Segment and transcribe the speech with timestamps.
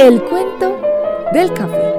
[0.00, 0.80] El cuento
[1.30, 1.92] del café.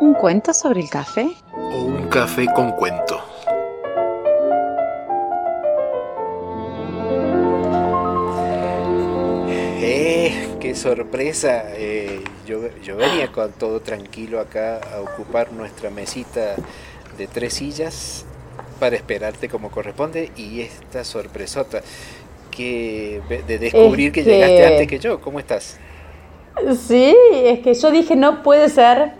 [0.00, 1.36] ¿Un cuento sobre el café?
[1.52, 3.22] O un café con cuento.
[9.82, 10.48] ¡Eh!
[10.58, 11.64] ¡Qué sorpresa!
[11.74, 16.54] Eh, yo, yo venía con todo tranquilo acá a ocupar nuestra mesita
[17.18, 18.24] de tres sillas
[18.80, 21.82] para esperarte como corresponde y esta sorpresota
[22.50, 24.24] que de descubrir que...
[24.24, 25.20] que llegaste antes que yo.
[25.20, 25.78] ¿Cómo estás?
[26.78, 29.12] Sí, es que yo dije no puede ser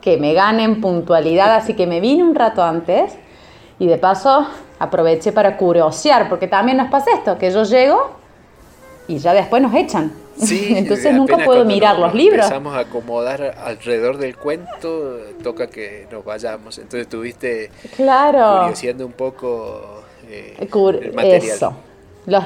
[0.00, 3.14] que me ganen puntualidad, así que me vine un rato antes
[3.78, 4.46] y de paso
[4.78, 8.10] aproveché para curiosear, porque también nos pasa esto, que yo llego
[9.08, 10.12] y ya después nos echan.
[10.36, 12.44] Sí, Entonces nunca puedo mirar los libros.
[12.44, 16.76] Empezamos a acomodar alrededor del cuento, toca que nos vayamos.
[16.78, 18.60] Entonces estuviste Claro.
[18.60, 21.42] curioseando un poco eh, Cur- el material.
[21.56, 21.72] Eso.
[22.26, 22.44] Los,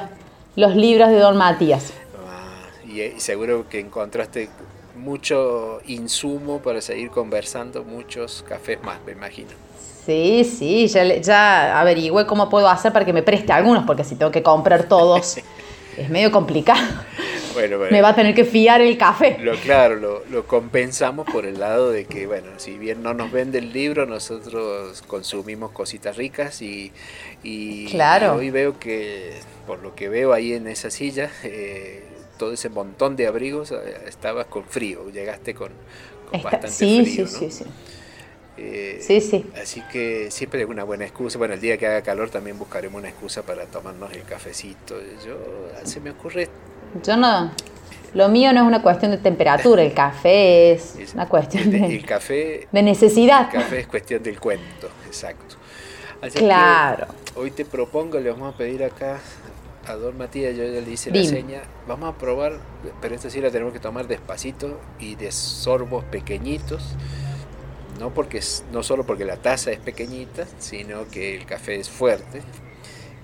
[0.57, 1.93] los libros de Don Matías.
[2.91, 4.49] Ah, y, y seguro que encontraste
[4.97, 9.51] mucho insumo para seguir conversando, muchos cafés más, me imagino.
[10.05, 14.17] Sí, sí, ya, ya averigüé cómo puedo hacer para que me preste algunos, porque si
[14.17, 15.39] tengo que comprar todos,
[15.97, 16.81] es medio complicado.
[17.53, 17.93] Bueno, bueno.
[17.93, 19.37] Me va a tener que fiar el café.
[19.41, 23.31] Lo claro, lo, lo compensamos por el lado de que, bueno, si bien no nos
[23.33, 26.93] vende el libro, nosotros consumimos cositas ricas y,
[27.43, 28.35] y- Claro.
[28.37, 29.35] y hoy veo que,
[29.67, 32.05] por lo que veo ahí en esa silla, eh,
[32.41, 33.77] todo ese montón de abrigos, eh,
[34.09, 35.69] estabas con frío, llegaste con,
[36.31, 37.39] con Está- bastante sí, frío, sí, ¿no?
[37.39, 37.65] sí, sí.
[38.57, 39.47] Eh, Sí, sí.
[39.63, 41.37] Así que siempre es una buena excusa.
[41.39, 44.97] Bueno, el día que haga calor también buscaremos una excusa para tomarnos el cafecito.
[45.25, 45.37] Yo,
[45.85, 46.49] se me ocurre
[47.05, 47.53] Yo no.
[48.15, 51.87] Lo mío no es una cuestión de temperatura, el café es Es- una cuestión de,
[51.95, 53.49] el café de necesidad.
[53.55, 55.57] El café es cuestión del cuento, exacto.
[56.23, 57.07] Así que Claro.
[57.37, 59.19] hoy te propongo, le vamos a pedir acá
[59.87, 61.25] a Don Matías, yo ya le hice Dime.
[61.25, 62.61] la seña, vamos a probar,
[63.01, 66.95] pero esta sí la tenemos que tomar despacito y de sorbos pequeñitos.
[67.99, 68.41] No, porque
[68.73, 72.41] no solo porque la taza es pequeñita, sino que el café es fuerte.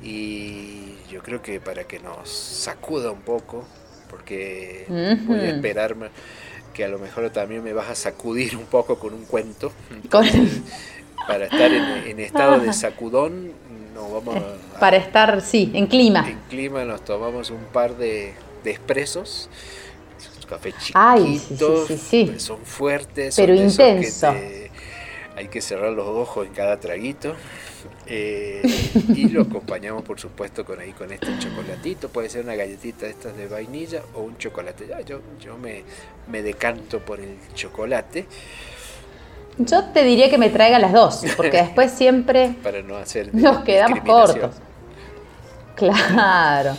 [0.03, 3.65] Y yo creo que para que nos sacuda un poco,
[4.11, 4.85] porque
[5.27, 6.09] voy a esperarme
[6.75, 9.73] que a lo mejor también me vas a sacudir un poco con un cuento.
[9.91, 10.61] Entonces,
[11.27, 13.53] para estar en, en estado de sacudón,
[13.97, 16.29] no vamos a, Para estar, sí, en clima.
[16.29, 18.35] en clima nos tomamos un par de,
[18.65, 19.49] de expresos.
[20.49, 24.27] Café Ay, sí, sí, chiquitos, pues son fuertes, Pero son esos que intenso.
[24.33, 24.71] te-
[25.37, 27.35] hay que cerrar los ojos en cada traguito.
[28.07, 28.65] eh,
[29.15, 32.09] y lo acompañamos, por supuesto, con ahí con este chocolatito.
[32.11, 34.87] Puede ser una galletita de estas de vainilla o un chocolate.
[34.89, 35.83] Ya, yo yo me,
[36.31, 38.27] me decanto por el chocolate
[39.59, 43.65] Yo te diría que me traiga las dos, porque después siempre para no hacer nos
[43.65, 44.57] quedamos cortos.
[45.75, 46.77] Claro.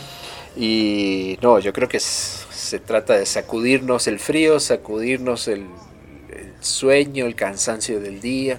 [0.56, 5.66] Y no, yo creo que se trata de sacudirnos el frío, sacudirnos el,
[6.30, 8.58] el sueño, el cansancio del día.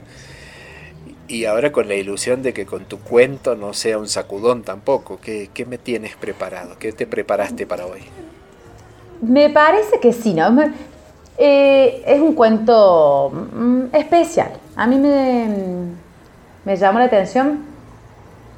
[1.27, 5.19] Y ahora con la ilusión de que con tu cuento no sea un sacudón tampoco.
[5.21, 6.77] ¿Qué, qué me tienes preparado?
[6.79, 8.01] ¿Qué te preparaste para hoy?
[9.21, 10.49] Me parece que sí, ¿no?
[11.41, 14.51] Eh, es un cuento mm, especial.
[14.75, 15.47] A mí me,
[16.65, 17.63] me llamó la atención.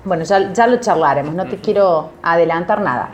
[0.04, 3.10] Bueno, ya, ya lo charlaremos, no te quiero adelantar nada.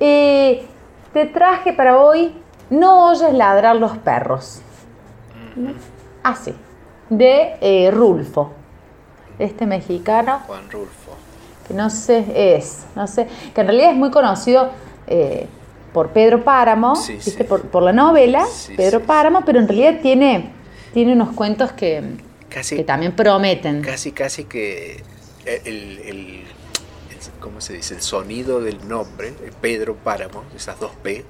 [0.00, 0.66] Eh,
[1.12, 2.34] te traje para hoy
[2.68, 4.60] No oyes ladrar los perros.
[6.24, 6.52] Así.
[7.08, 8.50] de eh, Rulfo.
[9.38, 11.12] Este mexicano Juan Rulfo.
[11.68, 14.70] que no sé, es, no sé, que en realidad es muy conocido
[15.96, 17.30] por Pedro Páramo, Sí, ¿viste?
[17.30, 17.44] sí.
[17.44, 19.00] Por, por la novela, Sí, Pedro.
[19.00, 20.50] Páramo, pero en realidad tiene,
[20.92, 22.02] tiene unos cuentos que,
[22.50, 23.80] Casi, que también prometen.
[23.80, 25.02] casi, casi que
[25.46, 26.44] el, el-
[27.40, 27.94] ¿cómo se dice?
[27.94, 31.24] El sonido del nombre, Pedro Páramo, esas dos P,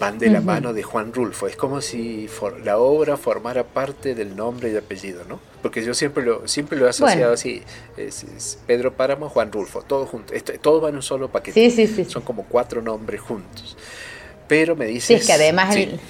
[0.00, 1.46] van de la mano de Juan Rulfo.
[1.48, 5.40] Es como si for- la obra formara parte del nombre y apellido, ¿no?
[5.60, 7.34] Porque yo siempre lo, siempre lo he asociado Bueno.
[7.34, 7.62] así.
[7.96, 10.32] Es, es Pedro Páramo, Juan Rulfo, todo junto.
[10.34, 11.68] Esto, todo va en un solo paquete.
[11.70, 12.04] Sí, sí, sí.
[12.10, 13.76] Son como cuatro nombres juntos.
[14.46, 15.06] Pero me dices...
[15.06, 16.00] Sí, es que además sí, el...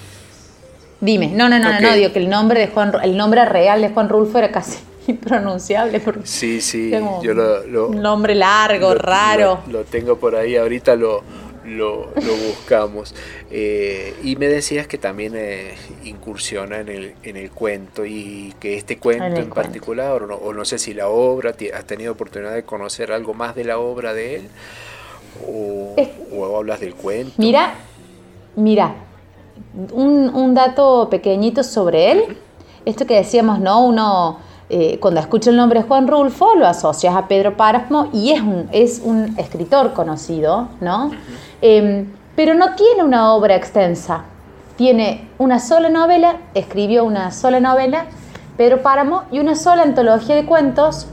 [1.01, 1.81] Dime, no, no, no, no, Ok.
[1.81, 4.77] no, digo que el nombre de Juan, el nombre real de Juan Rulfo era casi
[5.07, 6.91] impronunciable porque Sí, sí,
[7.23, 9.61] yo lo, lo- un nombre largo, lo- raro.
[9.67, 11.23] Lo, lo tengo por ahí, ahorita lo,
[11.77, 13.13] lo, lo buscamos.
[13.51, 18.75] Eh, y me decías que también eh, incursiona en el, en el cuento y que
[18.75, 19.55] este cuento En en, el cuento.
[19.55, 23.33] particular, o no, o no sé si la obra, has tenido oportunidad de conocer algo
[23.33, 24.47] más de la obra de él,
[25.47, 27.33] o, Es- o hablas del cuento.
[27.37, 27.75] Mira,
[28.55, 28.95] mira,
[29.91, 32.37] un, un dato pequeñito sobre él.
[32.85, 33.85] Esto que decíamos, ¿no?
[33.85, 34.39] Uno,
[34.71, 38.69] eh, cuando escucha el nombre Juan Rulfo, lo asocias a Pedro Páramo y es un,
[38.71, 41.09] es un escritor conocido, ¿no?
[41.59, 42.05] Em,
[42.35, 44.25] pero no tiene una obra extensa.
[44.77, 48.05] tiene una sola novela, escribió una sola novela,
[48.55, 51.07] Pedro Páramo, y una sola antología de cuentos.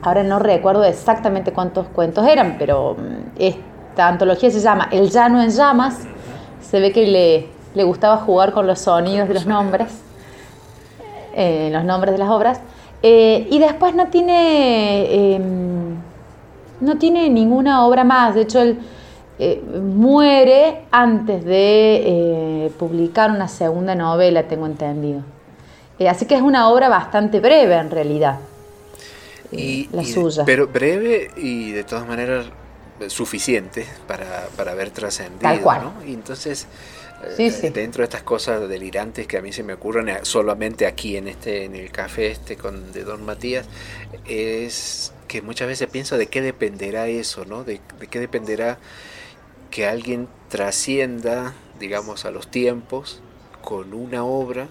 [0.00, 5.42] Ahora no recuerdo exactamente cuántos cuentos eran, pero mm, esta antología se llama El llano
[5.42, 5.98] en llamas.
[6.62, 10.03] Se ve que le, le gustaba jugar con los sonidos de los nombres,
[11.36, 12.60] eh, los nombres de las obras.
[13.02, 15.96] Eh, y después no tiene, em,
[16.80, 18.34] no tiene ninguna obra más.
[18.34, 18.78] De hecho, él
[19.38, 25.22] eh, muere antes de publicar una segunda novela, tengo entendido.
[26.08, 28.38] así que es una obra bastante breve en realidad.
[29.52, 30.44] Y, la suya.
[30.44, 32.46] Pero breve y de todas maneras
[33.08, 35.40] suficiente para, para haber trascendido.
[35.40, 35.82] Tal cual.
[35.82, 36.04] ¿no?
[36.04, 36.66] Y entonces,
[37.22, 41.16] eh, dentro de estas cosas delirantes que a mí se me ocurren eh, solamente aquí
[41.16, 43.66] en este en el café este con de Don Matías,
[44.26, 47.64] es que muchas veces pienso de qué dependerá eso, ¿no?
[47.64, 48.78] De, de qué dependerá
[49.70, 53.20] que alguien trascienda, digamos, a los tiempos
[53.62, 54.68] con una obra,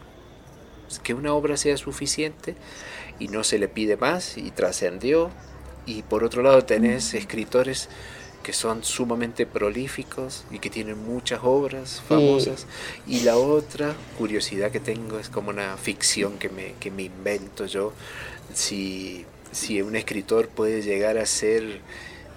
[1.01, 2.55] que una obra sea suficiente
[3.19, 5.31] y no se le pide más y trascendió.
[5.85, 7.89] Y por otro lado tenés escritores
[8.43, 12.67] que son sumamente prolíficos y que tienen muchas obras famosas.
[13.07, 17.65] Y la otra curiosidad que tengo es como una ficción que me, que me invento
[17.65, 17.93] yo.
[18.53, 21.81] Si, si un escritor puede llegar a ser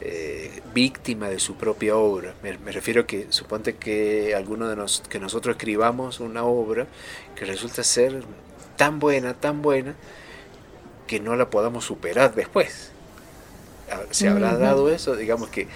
[0.00, 2.34] eh, víctima de su propia obra.
[2.42, 6.86] Me, me, refiero que suponte que alguno de nos, que nosotros escribamos una obra
[7.34, 8.22] que resulta ser
[8.76, 9.94] tan buena, tan buena,
[11.06, 12.90] que no la podamos superar después.
[13.90, 15.16] Ah, ¿Se habrá dado eso?
[15.16, 15.68] Digamos que,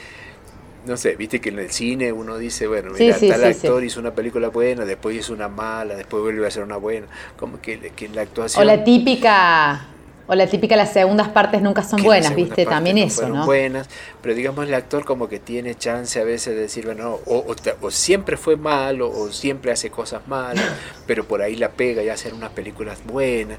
[0.86, 4.12] no sé, viste que en el cine uno dice, bueno, mira, tal actor hizo una
[4.12, 7.06] película buena, después hizo una mala, después vuelve a hacer una buena.
[7.36, 8.62] Como que, que la actuación...
[8.62, 9.86] O la típica...
[10.26, 12.64] O la típica, las segundas partes nunca son buenas, ¿viste?
[12.64, 13.44] También eso, ¿no?
[13.44, 13.88] buenas,
[14.22, 17.90] pero digamos el actor como que tiene chance a veces de decir, bueno, o, o,
[17.90, 20.64] siempre fue malo, o siempre hace cosas malas,
[21.08, 23.58] pero por ahí la pega y hace unas películas buenas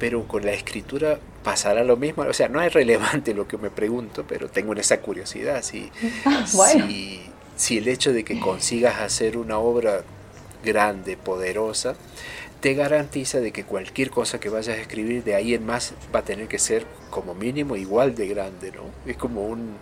[0.00, 2.24] pero con la escritura pasará lo mismo.
[2.24, 5.62] O sea, no es relevante lo que me pregunto, pero tengo esa curiosidad.
[5.62, 5.92] Si,
[7.54, 10.02] si, el hecho de que consigas hacer una obra
[10.64, 11.94] grande, poderosa,
[12.60, 16.20] te garantiza de que cualquier cosa que vayas a escribir de ahí en más va
[16.20, 18.82] a tener que ser como mínimo igual de grande, ¿no?
[19.06, 19.76] Es como un,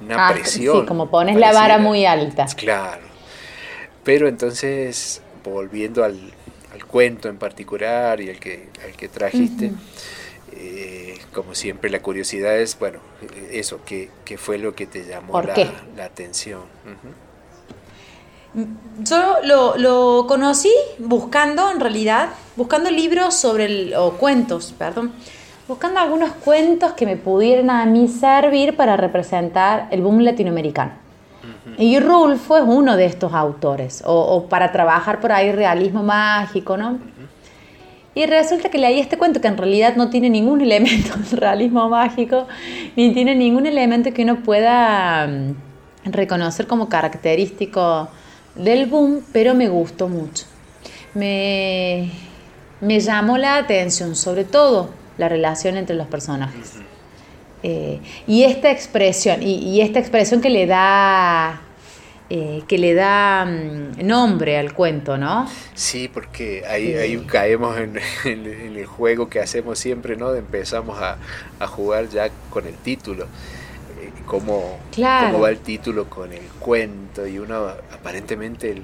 [0.00, 0.80] una ah, presión.
[0.80, 2.46] Sí, como pones la vara muy alta.
[2.56, 3.02] Claro.
[4.02, 6.18] Pero entonces, volviendo al,
[6.72, 9.72] al cuento en particular y el que, el que trajiste.
[10.52, 12.98] Eh, como siempre, la curiosidad es, bueno,
[13.50, 15.54] eso, ¿qué, qué fue lo que te llamó la,
[15.96, 16.62] la, atención?
[18.98, 25.12] Yo lo, lo, conocí buscando, en realidad, buscando libros sobre, el, o cuentos, perdón,
[25.68, 30.99] buscando algunos cuentos que me pudieran a mí servir para representar el boom latinoamericano.
[31.78, 36.98] Y Rulfo es uno de estos autores, o, para trabajar por ahí realismo mágico, ¿no?
[38.14, 41.88] Y resulta que leí este cuento que en realidad no tiene ningún elemento de realismo
[41.88, 42.46] mágico,
[42.96, 48.08] ni tiene ningún elemento que uno pueda mm, reconocer como característico
[48.54, 50.46] del boom, pero me gustó mucho.
[51.14, 52.10] Me,
[52.80, 56.80] me llamó la atención, sobre todo la relación entre los personajes.
[57.62, 61.60] Eh, y esta expresión, y, esta expresión que le da,
[62.30, 65.46] eh, que le da mm, nombre al cuento, ¿no?
[65.74, 67.76] Sí, porque ahí, ahí caemos
[68.24, 70.34] en, el juego que hacemos siempre, ¿no?
[70.34, 71.18] Empezamos a,
[71.66, 73.24] jugar ya con el título.
[73.24, 78.82] Eh, cómo, va el título con el cuento y uno aparentemente el,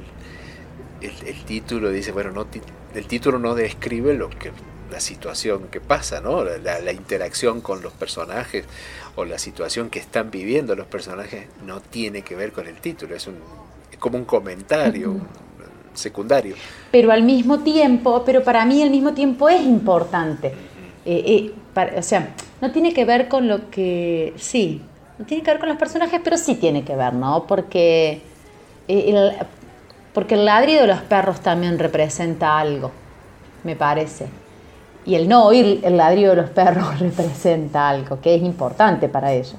[1.01, 2.47] el, título dice, bueno, no,
[2.95, 4.51] el título no describe lo que
[4.97, 6.43] la situación que pasa, ¿no?
[6.43, 8.65] La, interacción con los personajes
[9.15, 13.15] o la situación que están viviendo los personajes no tiene que ver con el título,
[13.15, 13.35] es, un,
[13.99, 15.17] como un comentario
[15.93, 16.57] secundario.
[16.91, 20.55] Pero al mismo tiempo, pero para mí al mismo tiempo es importante.
[21.05, 24.81] Eh, eh, o sea, no tiene que ver con lo que, sí,
[25.19, 27.47] no tiene que ver con los personajes, pero sí tiene que ver, ¿no?
[27.47, 28.23] Porque
[28.89, 29.33] eh, el,
[30.15, 32.93] porque el ladrido de los perros también representa algo,
[33.63, 34.46] me parece
[35.07, 39.33] y el no oír el ladrido de los perros representa algo que es importante para
[39.33, 39.57] ellos.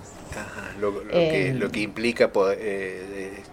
[0.79, 3.43] lo, que, eh, implica eh,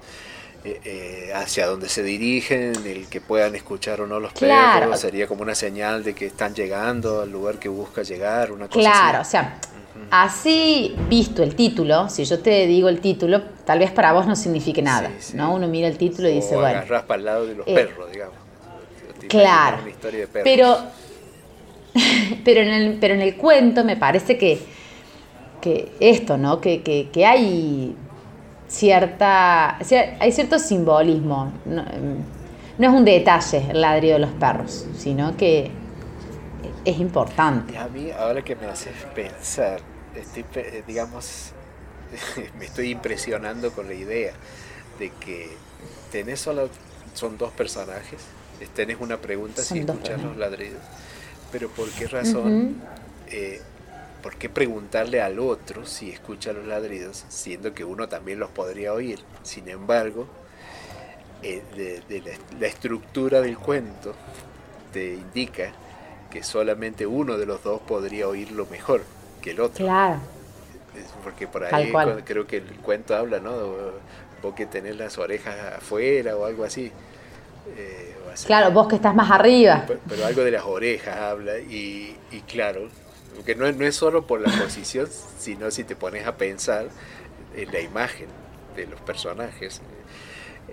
[0.65, 5.43] eh, hacia dónde se dirigen, el que puedan escuchar o no los perros, sería como
[5.43, 9.25] una señal de que están llegando al lugar que busca llegar, una cosa Claro, o
[9.25, 9.59] sea,
[10.11, 14.35] así visto el título, si yo te digo el título, tal vez para vos no
[14.35, 15.55] signifique nada, ¿no?
[15.55, 16.83] Uno mira el título y dice, bueno...
[17.07, 18.35] para el lado de los perros, digamos.
[19.29, 19.79] Claro,
[20.43, 20.79] pero
[22.45, 24.59] pero, en el, pero en el cuento me parece que,
[25.61, 26.61] que esto, ¿no?
[26.61, 27.95] Que, que, hay
[28.69, 29.79] cierta.
[30.21, 31.53] Hay cierto simbolismo.
[31.67, 31.85] no
[32.79, 35.71] es un detalle el ladrido de los perros, sino que
[36.85, 37.77] es importante.
[37.79, 39.81] a mí, ahora que me haces pensar,
[40.15, 40.45] estoy,
[40.87, 41.53] digamos,
[42.59, 44.33] me estoy impresionando con la idea
[44.99, 45.57] de que
[46.13, 46.69] tenés solo,
[47.15, 48.21] son dos personajes,
[48.75, 50.81] tenés una pregunta si escuchas los ladridos,
[51.55, 52.75] pero ¿por qué razón?
[53.31, 53.61] Eh,
[54.25, 58.93] ¿Por qué preguntarle al otro si escucha los ladridos, siendo que uno también los podría
[58.93, 59.21] oír?
[59.45, 60.27] Sin embargo,
[61.45, 61.63] eh,
[62.09, 64.17] de, la, estructura del cuento
[64.93, 65.71] te indica
[66.29, 69.03] que solamente uno de los dos podría oírlo mejor
[69.41, 69.85] que el otro.
[69.85, 70.19] Claro.
[71.23, 71.93] Porque por ahí
[72.25, 73.53] creo que el cuento habla, ¿no?
[74.43, 76.91] Vos que tenés las orejas afuera o algo así.
[77.77, 78.15] Eh,
[78.47, 79.87] claro, vos que estás más arriba.
[79.87, 82.17] Pero, algo de las orejas habla y,
[82.47, 82.89] claro,
[83.45, 86.89] que no, no es solo por la posición, sino si te pones a pensar
[87.57, 88.27] en la imagen
[88.77, 89.81] de los personajes.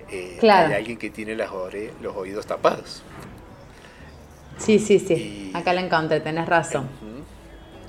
[0.09, 0.69] Eh, claro.
[0.69, 1.49] Hay alguien que tiene las
[2.01, 3.03] los oídos tapados.
[4.57, 5.51] Sí, sí, sí.
[5.53, 6.87] Acá la encontré, tenés razón.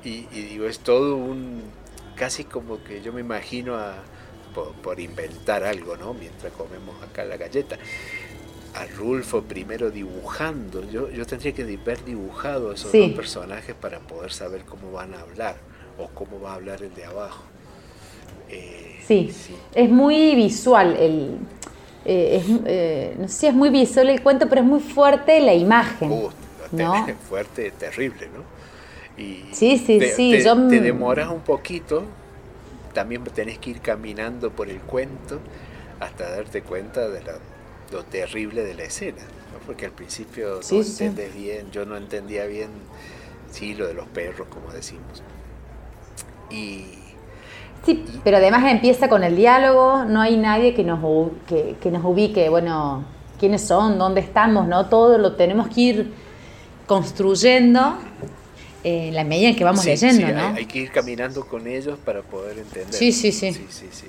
[0.04, 1.62] y, digo, es todo un.
[2.16, 3.94] casi como que yo me imagino a.
[4.82, 6.12] Por, inventar algo, ¿no?
[6.12, 7.78] Mientras comemos acá la galleta.
[8.74, 10.88] A Rulfo primero dibujando.
[10.90, 15.20] Yo, yo tendría que ver dibujado esos dos personajes para poder saber cómo van a
[15.20, 15.56] hablar
[15.98, 17.44] o cómo va a hablar el de abajo.
[18.48, 19.30] Eh, sí.
[19.74, 21.38] es muy visual el,
[22.04, 25.40] eh, es, eh, no sé si es muy visual el cuento, pero es muy fuerte
[25.40, 26.10] la imagen.
[26.10, 26.30] Uh,
[26.72, 27.06] ¿no?
[27.28, 29.22] Fuerte, terrible, ¿no?
[29.22, 30.32] Y sí, sí, sí.
[30.32, 32.04] Te, te, demoras un poquito,
[32.92, 35.38] también tenés que ir caminando por el cuento
[36.00, 37.20] hasta darte cuenta de
[37.92, 39.22] lo terrible de la escena,
[39.66, 42.70] porque al principio no entiendes bien, yo no entendía bien,
[43.50, 45.22] sí, lo de los perros, como decimos.
[46.50, 47.02] Y
[47.84, 51.00] Sí, pero además empieza con el diálogo, no hay nadie que nos,
[51.48, 53.04] que, nos ubique, bueno,
[53.40, 54.86] quiénes son, dónde estamos, ¿no?
[54.86, 56.12] Todo lo tenemos que ir
[56.86, 57.98] construyendo
[58.84, 60.54] en la medida en que vamos leyendo, sí, ¿no?
[60.54, 62.94] Hay, que ir caminando con ellos para poder entender.
[62.94, 63.52] Sí, sí, sí.
[63.52, 64.06] sí, sí, sí.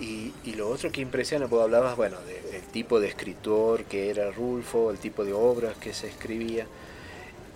[0.00, 4.30] Y, y, lo otro que impresiona, vos hablabas, bueno, del tipo de escritor que era
[4.30, 6.66] Rulfo, el tipo de obras que se escribía,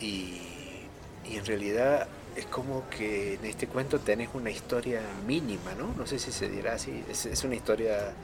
[0.00, 0.40] y,
[1.24, 5.94] y en realidad es como que en este cuento tenés una historia mínima, ¿no?
[5.96, 7.04] No sé si se dirá así.
[7.08, 8.14] Es, una historia.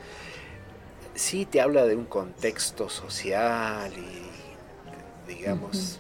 [1.15, 5.99] Sí, te habla de un contexto social y, digamos,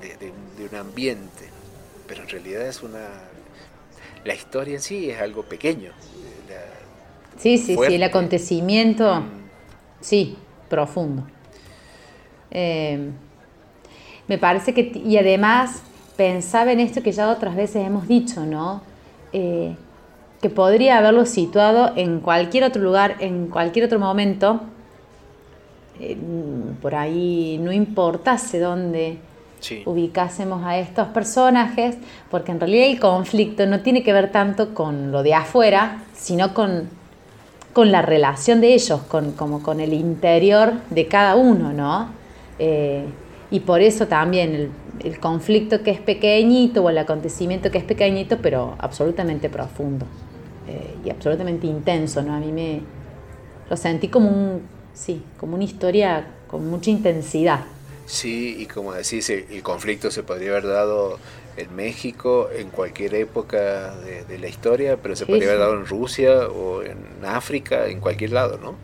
[0.00, 0.32] de,
[0.68, 1.48] un ambiente,
[2.06, 3.08] pero en realidad es una.
[4.24, 5.92] La historia en sí es algo pequeño.
[7.40, 9.24] Sí, sí, sí, el acontecimiento, mm.
[10.00, 10.36] sí,
[10.68, 11.24] profundo.
[12.50, 13.10] Eh,
[14.28, 15.82] me parece que, y además
[16.16, 18.82] pensaba en esto que ya otras veces hemos dicho, ¿no?
[19.32, 19.74] Eh,
[20.40, 24.60] que podría haberlo situado en cualquier otro lugar, en cualquier otro momento,
[26.80, 29.18] por ahí no importase dónde
[29.84, 31.96] ubicásemos a estos personajes,
[32.30, 36.54] porque en realidad el conflicto no tiene que ver tanto con lo de afuera, sino
[36.54, 36.88] con,
[37.72, 42.08] con la relación de ellos, con, como con el interior de cada uno, ¿no?
[42.58, 43.04] Eh,
[43.50, 48.38] y por eso también el, conflicto que es pequeñito o el acontecimiento que es pequeñito,
[48.42, 50.06] pero absolutamente profundo
[50.68, 52.34] eh, y absolutamente intenso, ¿no?
[52.34, 52.82] A mí me
[53.68, 54.62] lo sentí como un,
[54.92, 57.60] sí, como una historia con mucha intensidad.
[58.10, 61.18] Sí, y como decís, el, conflicto se podría haber dado
[61.60, 66.48] en México en cualquier época de, la historia, pero se podría haber dado en Rusia
[66.48, 68.76] o en África, en cualquier lado, ¿no?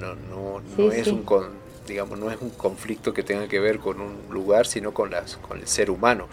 [0.00, 1.24] No, no, no es un
[1.86, 5.36] digamos, no es un conflicto que tenga que ver con un lugar, sino con, las,
[5.36, 6.28] con el ser humano,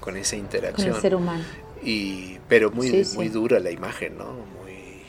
[0.00, 0.88] con esa interacción.
[0.88, 1.44] Con el ser humano.
[1.82, 4.24] Y, pero muy, muy dura la imagen, ¿no?
[4.32, 5.02] Muy,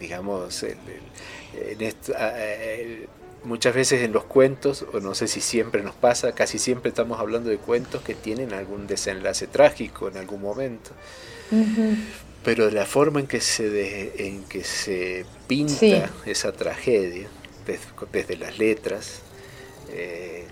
[0.00, 0.78] digamos, en
[3.46, 7.20] muchas veces en los cuentos, o no sé si siempre nos pasa, casi siempre estamos
[7.20, 10.90] hablando de cuentos que tienen algún desenlace trágico en algún momento.
[12.44, 17.28] Pero la forma en que se, en que se pinta esa tragedia,
[18.12, 19.22] desde, las letras.
[19.90, 20.44] Eh,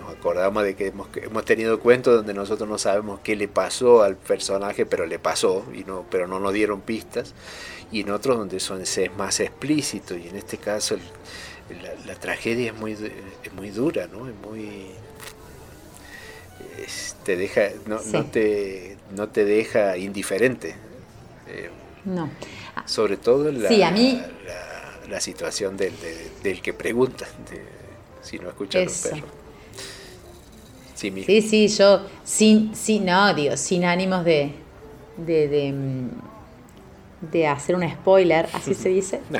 [0.00, 4.02] nos acordamos de que hemos, hemos, tenido cuentos donde nosotros no sabemos qué le pasó
[4.02, 7.34] al personaje, pero le pasó, y no, pero no nos dieron pistas.
[7.92, 10.96] Y en otros donde son, es más explícito, y en este caso
[12.06, 14.28] la, tragedia es muy, es muy dura, ¿no?
[14.28, 14.90] Es muy...
[17.24, 20.74] te deja, no, no, te, no te deja indiferente.
[21.48, 21.70] Eh,
[22.04, 22.30] no.
[22.86, 24.22] Sobre todo la, sí, a mí
[25.08, 25.92] la situación del,
[26.42, 27.26] del que pregunta,
[28.22, 29.30] si no escucha a los perros.
[30.94, 34.52] Sí, sí, sí, yo sin, sin, no, digo, sin ánimos de,
[35.16, 35.74] de, de
[37.48, 39.20] hacer un spoiler, así se dice,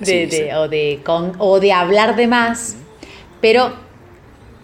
[0.00, 0.42] de, de- sí.
[0.56, 2.76] O, de, con- o de hablar de más,
[3.40, 3.72] pero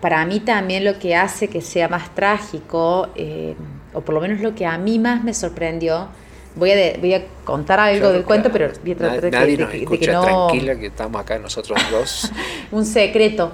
[0.01, 3.55] para mí también lo que hace que sea más trágico, eh,
[3.93, 6.09] o por lo menos lo que a mí más me sorprendió,
[6.57, 9.31] voy a, de- voy a contar algo Claro, del cuento, pero voy a tratar de,
[9.31, 10.23] que- Nadie de nos que- de escucha que no...
[10.47, 12.31] tranquila que estamos acá nosotros dos.
[12.71, 13.53] un secreto,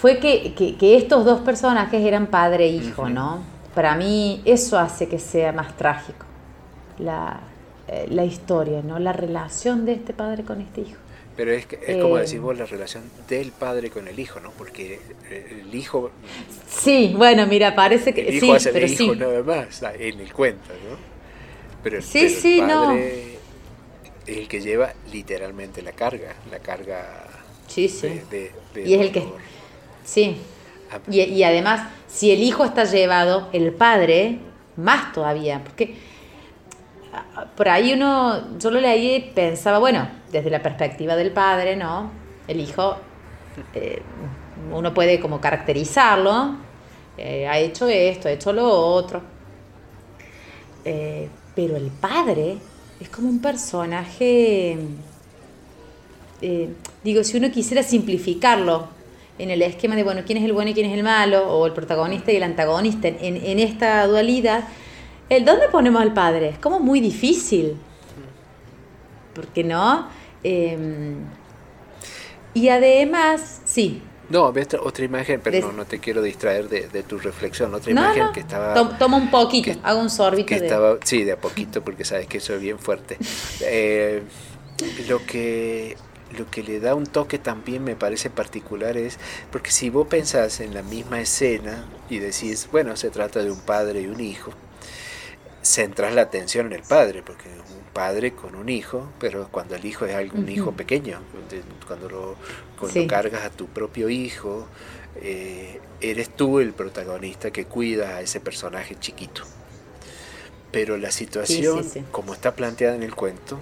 [0.00, 3.42] fue que, que- que estos dos personajes eran padre e hijo, ¿no?
[3.74, 6.24] Para mí eso hace que sea más trágico,
[6.98, 7.40] la,
[8.10, 8.98] la historia, ¿no?
[8.98, 10.98] La relación de este padre con este hijo.
[11.36, 12.22] Pero es, es como Eh.
[12.22, 14.50] decís vos la relación del padre con el hijo, ¿no?
[14.50, 16.10] Porque eh, el hijo,
[16.68, 19.18] Sí, bueno, mira, parece que el hijo sí, hace pero de hijo sí.
[19.20, 20.96] nada más ah, en el cuento, ¿no?
[21.82, 22.84] Pero, el- Sí, pero sí, el no.
[22.86, 23.38] padre
[24.26, 27.26] es el que lleva literalmente la carga, la carga
[27.68, 28.08] Sí, sí.
[28.08, 29.24] de, de- de Y es el que-.
[30.04, 30.36] Sí.
[30.92, 34.38] Ah, Y, y además, si el hijo está llevado, el padre,
[34.76, 35.94] más todavía, porque
[37.56, 42.10] por ahí uno, yo lo leí y pensaba, bueno, desde la perspectiva del padre, ¿no?
[42.46, 42.96] El hijo,
[43.74, 44.00] eh,
[44.72, 46.56] uno puede como caracterizarlo,
[47.16, 49.22] eh, ha hecho esto, ha hecho lo otro,
[50.84, 52.56] Eh, pero el padre
[53.00, 54.78] es como un personaje
[57.04, 58.88] digo, si uno quisiera simplificarlo
[59.38, 61.66] en el esquema de, bueno, quién es el bueno y quién es el malo, o
[61.66, 64.64] el protagonista y el antagonista, en esta dualidad,
[65.30, 66.50] ¿el dónde ponemos al padre?
[66.50, 67.76] Es como muy difícil.
[69.34, 70.08] ¿Por qué no?
[70.42, 70.76] Eh,
[72.54, 74.02] y además, sí.
[74.28, 77.74] No, ve otra, otra imagen, pero no, no te quiero distraer de, de tu reflexión.
[77.74, 78.74] Otra No, imagen no, que estaba...
[78.74, 80.66] tom- toma un poquito, que- hago un sorbito que de...
[80.66, 83.18] estaba sí de a poquito porque sabes que eso es bien fuerte
[83.62, 84.22] Eh,
[85.08, 85.96] lo que
[86.38, 89.18] lo que le da un toque también me parece particular es
[89.50, 93.60] porque si vos pensás en la misma escena y decís bueno se trata de un
[93.60, 94.52] padre y un hijo
[95.62, 99.84] centras la atención en el padre porque un padre con un hijo pero cuando el
[99.84, 100.50] hijo es algún Ujú.
[100.52, 101.20] hijo pequeño
[101.86, 102.36] cuando lo
[102.78, 103.06] cuando Sí.
[103.06, 104.66] cargas a tu propio hijo
[105.16, 109.42] eh, eres tú el protagonista que cuida a ese personaje chiquito
[110.72, 112.04] pero la situación, sí, sí.
[112.12, 113.58] como está planteada en el cuento,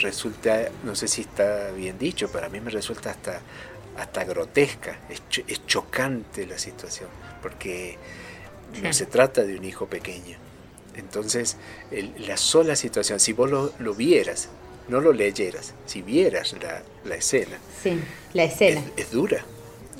[0.00, 3.40] resulta, no sé si está bien dicho, para mí me resulta hasta,
[3.98, 7.08] hasta grotesca, es, cho- es chocante la situación,
[7.42, 7.98] porque
[8.80, 10.38] no se trata de un hijo pequeño.
[10.96, 11.56] Entonces,
[11.90, 14.48] el- la sola situación, si vos lo, lo vieras,
[14.88, 17.98] no lo leyeras, si vieras la, la escena, Sí,
[18.34, 18.80] la escena.
[18.96, 19.44] es, es dura,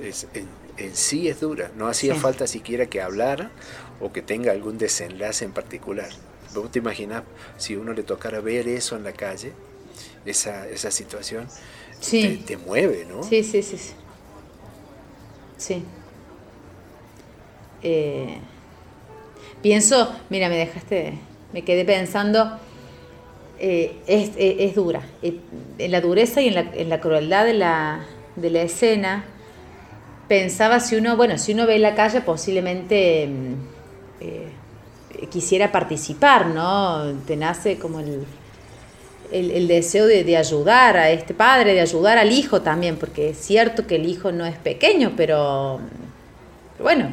[0.00, 2.20] es, en, en sí es dura, no hacía Sí.
[2.20, 3.50] falta siquiera que hablara
[4.00, 6.08] o que tenga algún desenlace en particular.
[6.54, 7.22] ¿Vos te imaginas
[7.56, 9.52] si uno le tocara ver eso en la calle,
[10.26, 11.48] esa, esa situación?
[12.00, 12.42] Sí.
[12.46, 13.22] Te, te mueve, ¿no?
[13.22, 13.78] Sí, sí, sí.
[13.78, 13.94] Sí.
[15.56, 15.84] Sí.
[17.84, 18.38] Eh,
[19.62, 21.14] pienso, mira, me dejaste,
[21.52, 22.58] me quedé pensando,
[23.58, 25.02] eh, es, es- es dura.
[25.22, 25.36] Eh,
[25.78, 28.04] en la dureza y en la, en la crueldad de la,
[28.36, 29.24] de la escena,
[30.28, 33.54] pensaba si uno, bueno, si uno ve la calle posiblemente mm,
[34.20, 34.48] eh,
[35.30, 37.12] quisiera participar, ¿no?
[37.26, 38.24] Te nace como el,
[39.30, 43.86] el, deseo de, ayudar a este padre, de ayudar al hijo también, porque es cierto
[43.86, 45.80] que el hijo no es pequeño, pero
[46.80, 47.10] bueno,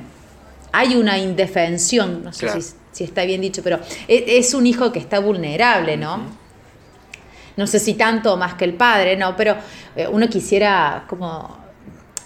[0.72, 2.62] hay una indefensión, no sé Claro.
[2.62, 6.22] si, si está bien dicho, pero es, es un hijo que está vulnerable, ¿no?
[7.58, 9.56] No sé si tanto más que el padre, no, pero
[9.96, 11.58] eh, uno quisiera como,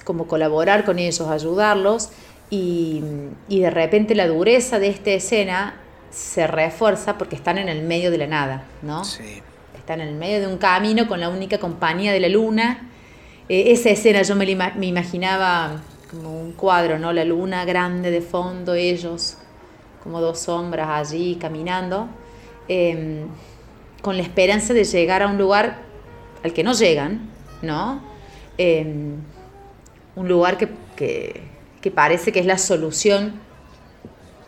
[0.03, 2.10] como colaborar con ellos, ayudarlos,
[2.49, 3.01] y,
[3.49, 5.75] y de repente la dureza de esta escena
[6.12, 9.03] se refuerza porque están en el medio de la nada, ¿no?
[9.03, 9.41] Sí.
[9.75, 12.89] Están en el medio de un camino con la única compañía de la luna.
[13.49, 15.82] Eh, esa escena yo me, la ima- me imaginaba
[16.13, 17.12] como un cuadro, ¿no?
[17.12, 19.38] La luna grande de fondo, ellos
[20.04, 22.08] como dos sombras allí caminando,
[22.67, 23.26] eh,
[24.02, 25.78] con la esperanza de llegar a un lugar
[26.43, 27.30] al que no llegan,
[27.62, 28.02] ¿no?
[28.58, 28.86] Eh,
[30.15, 31.52] un lugar que, que-
[31.95, 33.34] parece que es la solución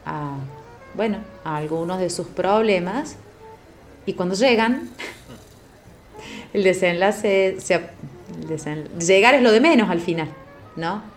[0.06, 0.38] a,
[0.94, 3.18] bueno, a algunos de sus problemas.
[4.06, 4.90] Y cuando llegan,
[6.54, 7.58] el desenlace,
[9.00, 10.30] llegar es lo de menos al final,
[10.78, 11.15] ¿no?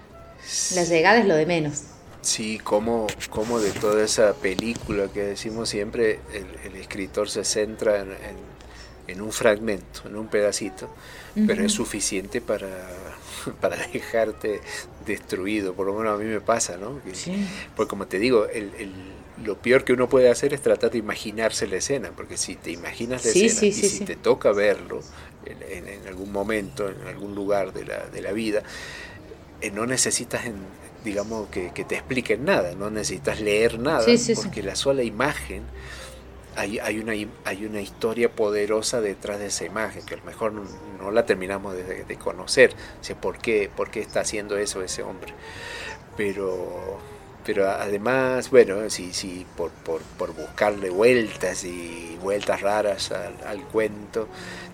[0.75, 1.83] La llegada es lo de menos.
[2.21, 8.01] Sí, como, como de toda esa película que decimos siempre, el, el escritor se centra
[8.01, 8.59] en, en-
[9.07, 10.91] en un fragmento, en un pedacito,
[11.47, 12.69] pero es suficiente para,
[13.61, 14.61] para dejarte
[15.07, 17.03] destruido, por lo menos a mí me pasa, ¿no?
[17.03, 17.13] Que-
[17.75, 18.93] Porque como te digo, el- el-
[19.45, 22.71] lo peor que uno puede hacer es tratar de imaginarse la escena, porque si te
[22.73, 24.05] imaginas la Sí, escena sí, y sí, si sí.
[24.05, 25.01] te toca verlo
[25.47, 28.63] en- en algún momento, en algún lugar de la, de la vida,
[29.61, 30.67] eh, no necesitas, en-
[31.05, 34.43] digamos, que, que te expliquen nada, no necesitas leer nada, Sí, sí, sí.
[34.43, 35.63] porque la sola imagen
[36.57, 37.13] hay, hay, una,
[37.45, 41.75] hay una historia poderosa detrás de esa imagen, que a lo mejor no, la terminamos
[41.77, 42.75] de, conocer,
[43.11, 45.35] o ¿por, qué, ¿por qué está haciendo eso ese hombre?
[46.17, 46.99] Pero,
[47.45, 53.63] pero además, bueno, sí, sí, por, por, por buscarle vueltas y vueltas raras al, al
[53.69, 54.29] cuento,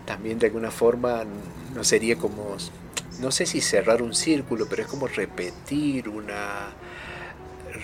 [0.07, 1.25] también de alguna forma
[1.75, 2.57] no sería como,
[3.20, 6.72] no sé si cerrar un círculo, pero es como repetir una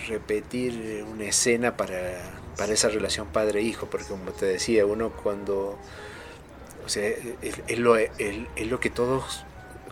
[0.09, 2.21] repetir una escena para,
[2.57, 5.79] para esa relación padre-hijo, porque como te decía, uno cuando,
[6.85, 7.09] o sea,
[7.43, 8.17] es, lo, es,
[8.67, 9.45] lo, que todos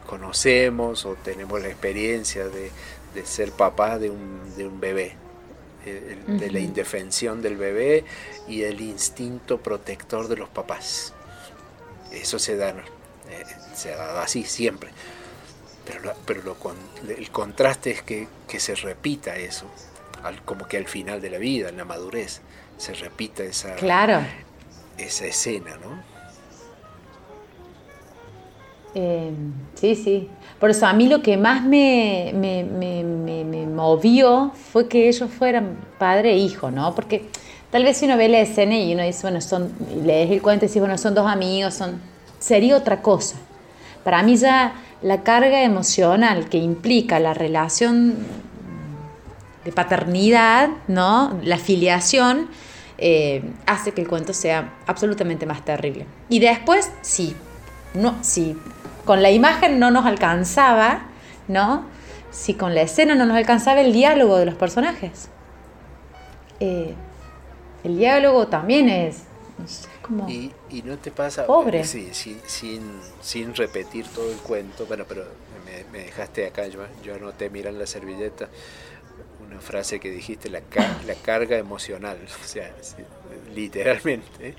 [0.06, 2.70] conocemos o tenemos la experiencia de,
[3.14, 5.16] de ser papá de un, de un bebé,
[6.26, 8.04] de la indefensión del bebé
[8.46, 11.14] y el instinto protector de los papás.
[12.12, 12.74] Eso se da,
[13.30, 14.90] eh, se da así siempre.
[15.86, 16.56] Pero, pero lo,
[17.08, 19.66] el contraste es que, que se repita eso
[20.44, 22.40] como que al final de la vida, en la madurez,
[22.76, 24.20] se repita esa, claro.
[24.96, 26.18] esa escena, ¿no?
[28.94, 29.30] Eh,
[29.74, 30.28] sí, sí.
[30.58, 33.04] Por eso a mí lo que más me, me, me,
[33.44, 36.94] me, movió fue que ellos fueran padre e hijo, ¿no?
[36.94, 37.26] Porque
[37.70, 40.42] tal vez si uno ve la escena y uno dice, bueno, son, y lees el
[40.42, 42.00] cuento y dice, bueno, son dos amigos, son,
[42.38, 43.36] sería otra cosa.
[44.04, 48.16] Para mí ya la carga emocional que implica la relación
[49.64, 51.38] de paternidad, ¿no?
[51.42, 52.48] La filiación
[52.96, 56.06] eh, hace que el cuento sea absolutamente más terrible.
[56.28, 57.36] Y después, sí,
[57.94, 58.56] no, si
[59.04, 61.02] con la imagen no nos alcanzaba,
[61.46, 61.84] ¿no?
[62.30, 65.28] Si con la escena no nos alcanzaba el diálogo de los personajes.
[66.60, 66.94] Eh,
[67.84, 69.22] el diálogo también es,
[70.08, 70.52] como y,
[70.84, 71.84] no te pasa pobre.
[71.84, 72.40] Sí, sin,
[73.20, 75.24] sin, repetir todo el cuento, bueno, pero
[75.92, 78.48] me, dejaste acá, yo, yo anoté, miran la servilleta,
[79.46, 80.60] una frase que dijiste, la,
[81.06, 82.74] la carga emocional, o sea,
[83.54, 84.54] literalmente,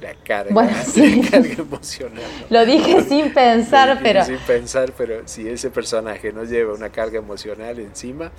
[0.00, 0.84] la carga, la
[1.30, 2.30] carga emocional.
[2.50, 4.24] Lo dije sin pensar, pero...
[4.24, 8.32] Sin pensar, pero si ese personaje no lleva una carga emocional encima,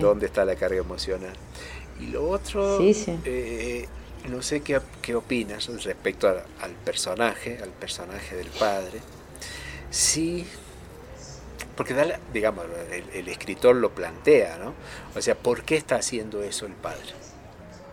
[0.00, 1.34] ¿dónde está la carga emocional?
[2.00, 3.86] Y lo otro, eh,
[4.28, 9.00] no sé qué, qué opinas respecto al personaje, al personaje del padre.
[9.90, 10.46] Sí,
[11.76, 11.94] porque
[12.32, 12.66] digamos,
[13.12, 14.74] el, escritor lo plantea, ¿no?
[15.16, 17.12] O sea, ¿por qué está haciendo eso el padre?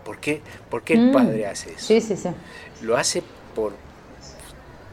[0.05, 1.13] ¿Por qué, por qué el mm.
[1.13, 1.87] padre hace eso?
[1.87, 2.29] Sí, sí, sí.
[2.81, 3.23] ¿Lo hace
[3.55, 3.73] por,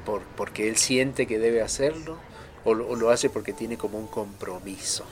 [0.05, 2.19] por porque él siente que debe hacerlo?
[2.65, 5.05] ¿O lo, hace porque tiene como un compromiso?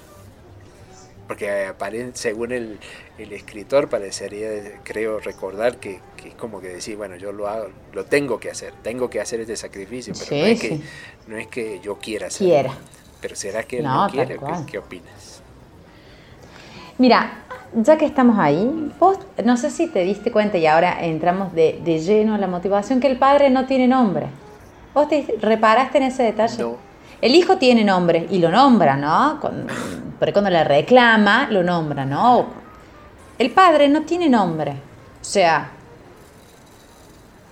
[1.27, 1.73] Porque
[2.15, 2.79] según el,
[3.19, 4.49] el, escritor parecería,
[4.85, 8.51] creo recordar que, que, es como que decir, bueno, yo lo hago, lo tengo que
[8.51, 10.81] hacer, tengo que hacer este sacrificio, pero no, es que,
[11.27, 12.53] no es que yo quiera hacerlo.
[12.53, 12.75] Quiera.
[13.21, 14.39] Pero ¿será que él no, quiere?
[14.71, 15.43] ¿Qué, opinas?
[16.99, 21.53] Mira, ya que estamos ahí, vos no sé si te diste cuenta y ahora entramos
[21.53, 24.27] de, lleno a la motivación que el padre no tiene nombre.
[24.95, 26.63] ¿Vos te reparaste en ese detalle?
[26.63, 26.86] No.
[27.21, 29.41] El hijo tiene nombre y lo nombra, ¿no?
[30.19, 32.47] pero cuando le reclama, lo nombra, ¿no?
[33.39, 34.73] El padre no tiene nombre.
[35.21, 35.71] O sea,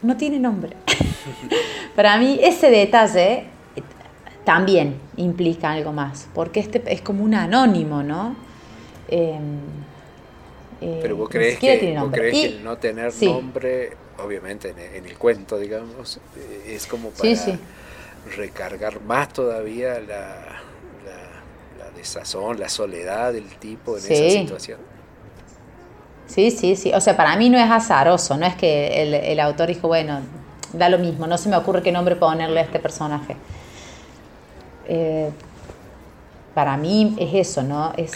[0.03, 0.77] no tiene nombre.
[1.97, 3.45] Para mí ese detalle
[4.45, 8.37] también implica algo más, porque este es como un anónimo, ¿no?
[9.09, 9.59] Em,
[10.81, 16.19] eh, Pero vos crees, que, crees el no tener nombre, obviamente en el, cuento, digamos,
[16.37, 17.31] eh, es como para
[18.37, 20.61] recargar más todavía la,
[21.79, 24.79] la, desazón, la soledad del tipo en esa situación.
[26.27, 26.93] Sí, sí, sí.
[26.95, 30.21] O sea, para mí no es azaroso, no es que el, el autor dijo, bueno,
[30.73, 33.37] da lo mismo, no se me ocurre qué nombre ponerle a este personaje.
[34.87, 35.31] Eh,
[36.55, 37.93] para mí es eso, ¿no?
[37.97, 38.13] Es,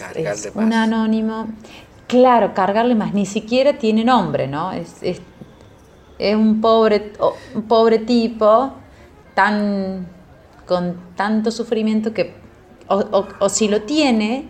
[0.55, 1.49] un anónimo.
[2.07, 4.73] Claro, cargarle más, ni siquiera tiene nombre, ¿no?
[4.73, 5.21] Es, es,
[6.35, 7.13] un, pobre,
[7.55, 8.73] un pobre tipo
[9.39, 10.05] tan
[10.67, 12.35] con tanto sufrimiento que,
[12.89, 14.47] o, si lo tiene,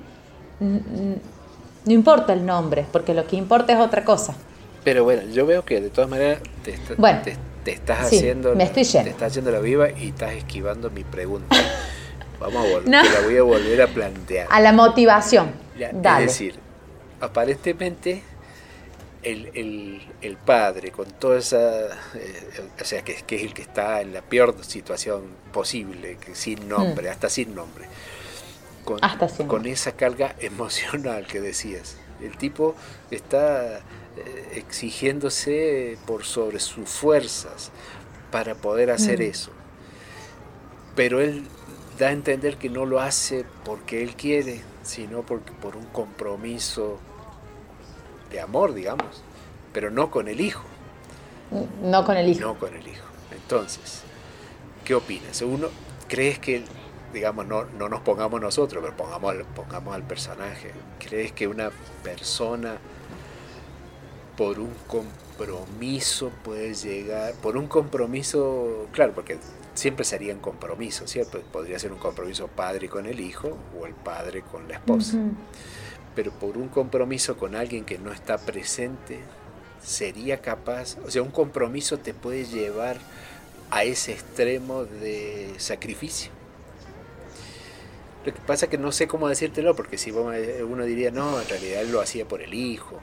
[0.61, 4.35] no importa el nombre, porque lo que importa es otra cosa.
[4.85, 6.73] Pero bueno, yo veo que de todas maneras te,
[7.71, 11.55] estás haciendo me estoy te estás haciendo la viva y estás esquivando mi pregunta.
[12.41, 14.47] Vamos a volver, la voy a volver a plantear.
[14.51, 15.51] A la motivación.
[15.79, 16.55] Es decir,
[17.21, 18.23] aparentemente
[19.23, 24.13] el, padre con toda esa, eh, o sea, que, que, es el que está en
[24.13, 27.13] la peor situación posible, que sin nombre, mm.
[27.13, 27.87] hasta sin nombre,
[28.85, 29.01] con,
[29.47, 31.97] con esa carga emocional que decías.
[32.21, 32.75] El tipo
[33.11, 33.83] está eh,
[34.55, 37.71] exigiéndose por sobre sus fuerzas
[38.31, 39.23] para poder hacer mm.
[39.23, 39.51] eso.
[40.95, 41.45] Pero él
[41.99, 46.99] da a entender que no lo hace porque él quiere, sino porque por un compromiso
[48.31, 49.23] de amor, digamos,
[49.73, 50.65] pero no con el hijo.
[51.83, 52.41] No con el hijo.
[52.41, 53.07] No con el hijo.
[53.33, 54.03] Entonces,
[54.85, 55.41] ¿qué opinas?
[55.43, 55.69] Uno,
[56.09, 56.65] ¿crees que,
[57.13, 60.73] digamos, no, no nos pongamos nosotros, pero pongamos al, pongamos al personaje?
[60.99, 61.71] ¿Crees que una
[62.03, 62.79] persona
[64.37, 69.39] por un compromiso puede llegar, por un compromiso, claro, porque
[69.75, 71.41] siempre serían compromisos, ¿cierto?
[71.53, 75.17] Podría ser un compromiso padre con el hijo o el padre con la esposa.
[75.17, 75.33] Ujú.
[76.19, 79.21] Pero por un compromiso con alguien que no está presente,
[79.81, 82.99] sería capaz, o sea, un compromiso te puede llevar
[83.71, 86.33] a ese extremo de sacrificio.
[88.25, 91.41] Lo que pasa es que no sé cómo decírtelo, porque si me- uno diría, no,
[91.41, 93.01] en realidad él lo hacía por el hijo,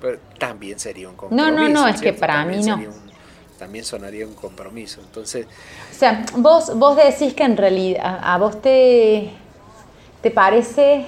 [0.00, 1.68] pero también sería un no, compromiso.
[1.68, 2.84] no, es que para También mí no.
[2.86, 3.10] un-
[3.58, 5.00] también sonaría un compromiso.
[5.00, 5.46] Entonces,
[5.90, 9.30] O sea, vos, vos decís que en realidad a, a vos te,
[10.22, 11.06] te parece,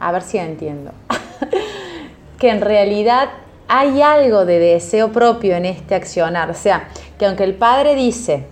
[0.00, 0.92] a ver si entiendo,
[2.38, 3.30] que en realidad
[3.68, 6.50] hay algo de deseo propio en este accionar.
[6.50, 8.46] O sea, que aunque el padre dice,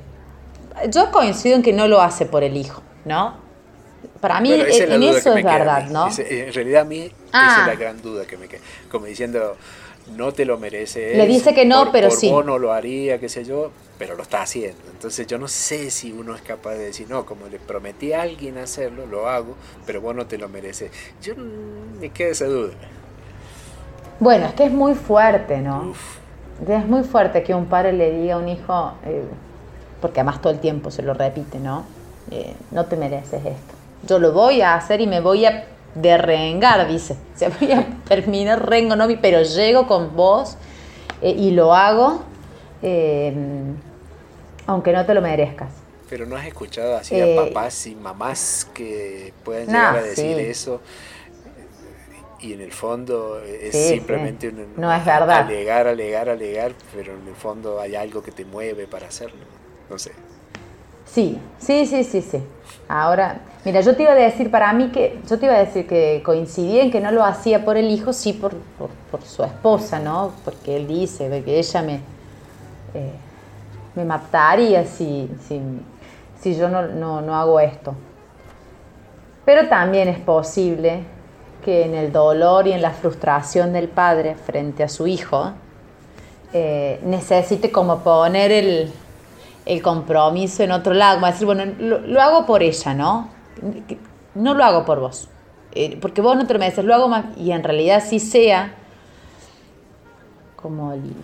[0.89, 3.41] yo coincido en que no lo hace por el hijo, ¿no?
[4.21, 5.89] Para mí Bueno, esa en, eso es verdad.
[5.91, 6.09] ¿no?
[6.17, 7.59] En realidad a mí esa Ah.
[7.63, 8.61] es la gran duda que me queda.
[8.91, 9.57] Como diciendo,
[10.17, 11.17] no te lo mereces.
[11.17, 12.31] Le dice que no, por- pero por sí.
[12.31, 14.81] vos no lo haría, qué sé yo, pero lo está haciendo.
[14.91, 18.23] Entonces yo no sé si uno es capaz de decir, no, como le prometí a
[18.23, 19.55] alguien hacerlo, lo hago,
[19.87, 20.91] pero vos no te lo mereces.
[21.23, 22.73] Yo me queda esa duda.
[24.21, 25.91] Bueno, es que es muy fuerte, ¿no?
[25.91, 26.19] Uf,
[26.69, 29.25] Es muy fuerte que un padre le diga a un hijo, eh,
[30.01, 31.85] porque además todo el tiempo se lo repite, ¿no?
[32.31, 33.75] Eh, no te mereces esto.
[34.07, 37.17] Yo lo voy a hacer y me voy a derrengar, dice.
[37.35, 39.07] O sea, voy a terminar rengo, ¿no?
[39.21, 40.57] pero llego con vos
[41.21, 42.23] eh, y lo hago,
[42.83, 43.35] eh,
[44.67, 45.71] aunque no te lo merezcas.
[46.09, 50.03] pero no has escuchado así Eh, a papás y mamás que puedan no, llegar a
[50.03, 50.43] decir sí.
[50.43, 50.81] eso.
[52.41, 54.57] Y en el fondo es Sí, simplemente sí.
[54.57, 55.47] un, No es verdad.
[55.47, 59.47] alegar, alegar, alegar, pero en el fondo hay algo que te mueve para hacerlo.
[59.89, 60.13] No sé.
[61.05, 62.43] Sí, sí, sí, sí, sí.
[62.95, 65.87] Ahora, mira, yo te iba a decir para mí que, yo te iba a decir
[65.87, 68.55] que coincidí en que no lo hacía por el hijo, sí por,
[69.11, 70.33] por, su esposa, ¿no?
[70.45, 71.95] Porque él dice que ella me,
[72.93, 73.13] eh,
[73.95, 75.59] me mataría si, si,
[76.39, 77.95] si yo no, no, no hago esto.
[79.47, 81.05] Pero también es posible
[81.65, 85.53] que en el dolor y en la frustración del padre frente a su hijo,
[86.53, 88.93] eh, necesite como poner el,
[89.67, 93.29] el compromiso en otro lado, como decir, bueno, lo, lo hago por ella, ¿no?
[94.35, 95.29] No lo hago por vos,
[95.75, 98.75] Eh, porque vos no te lo mereces, lo hago más, y en realidad sí sea
[100.57, 101.15] como el,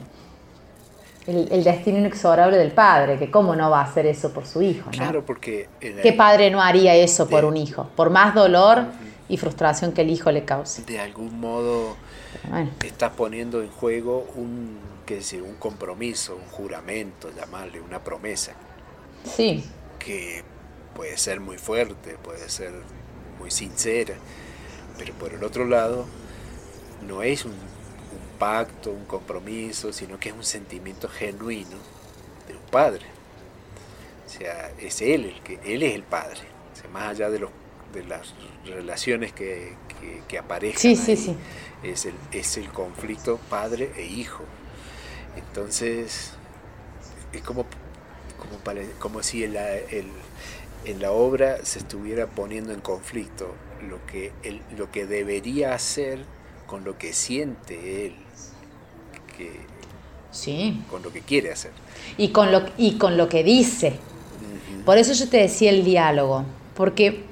[1.27, 4.62] el, el destino inexorable del padre, que cómo no va a hacer eso por su
[4.62, 4.96] hijo, ¿no?
[4.96, 7.88] Claro, porque ¿Qué padre no haría eso por De- un hijo?
[7.94, 8.85] Por más dolor
[9.28, 10.82] y frustración que el hijo le cause.
[10.82, 11.96] de algún modo
[12.48, 18.52] Bueno, estás poniendo en juego un, qué decir, un compromiso, un juramento, llamarle, una promesa,
[19.24, 19.64] sí,
[19.98, 20.42] que
[20.94, 22.72] puede ser muy fuerte, puede ser
[23.38, 24.14] muy sincera,
[24.96, 26.06] pero por el otro lado
[27.06, 31.76] no es un, un pacto, un compromiso, sino que es un sentimiento genuino
[32.48, 33.06] de un padre.
[34.26, 36.40] O sea, es él el que, él es el padre,
[36.72, 37.50] o sea, más allá de los
[37.92, 41.37] de las relaciones que, que, que aparezcan Sí, sí, ahí, sí.
[41.83, 44.44] Es, el, es el conflicto padre e hijo.
[45.37, 46.33] Entonces,
[47.33, 47.66] es como,
[48.38, 48.61] como,
[48.98, 50.12] como si en la, el-
[50.85, 56.24] en la obra se estuviera poniendo en conflicto lo que, el, lo que debería hacer
[56.66, 58.16] con lo que siente él,
[59.37, 59.66] que,
[60.31, 60.83] sí.
[60.90, 61.72] con lo que quiere hacer.
[62.16, 64.01] Y con lo, y con lo que dice.
[64.85, 67.24] Por eso yo te decía el diálogo, porque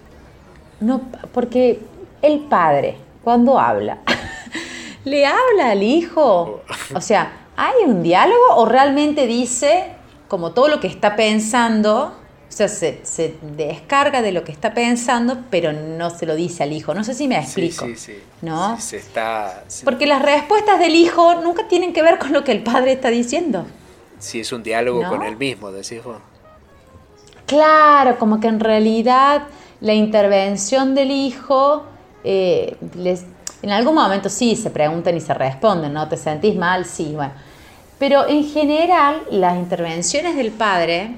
[0.80, 1.00] no,
[1.32, 1.80] porque
[2.22, 3.98] el padre cuando habla
[5.04, 6.62] le habla al hijo,
[6.94, 9.92] o sea, hay un diálogo o realmente dice
[10.28, 12.06] como todo lo que está pensando,
[12.48, 16.62] o sea, se, se descarga de lo que está pensando, pero no se lo dice
[16.64, 16.94] al hijo.
[16.94, 17.86] No sé si me Sí, explico.
[17.86, 18.18] sí, sí.
[18.42, 18.78] ¿No?
[18.80, 22.52] Se está, se- Porque las respuestas del hijo nunca tienen que ver con lo que
[22.52, 23.66] el padre está diciendo.
[24.18, 25.10] si es un diálogo ¿No?
[25.10, 26.18] con él mismo, decís vos.
[27.46, 29.42] Claro, como que en realidad
[29.80, 31.84] la intervención del hijo,
[32.24, 32.76] eh,
[33.62, 36.08] en algún momento sí se preguntan y se responden, ¿no?
[36.08, 36.84] ¿Te sentís mal?
[36.84, 37.32] Sí, bueno.
[37.98, 41.16] Pero en general las intervenciones del padre,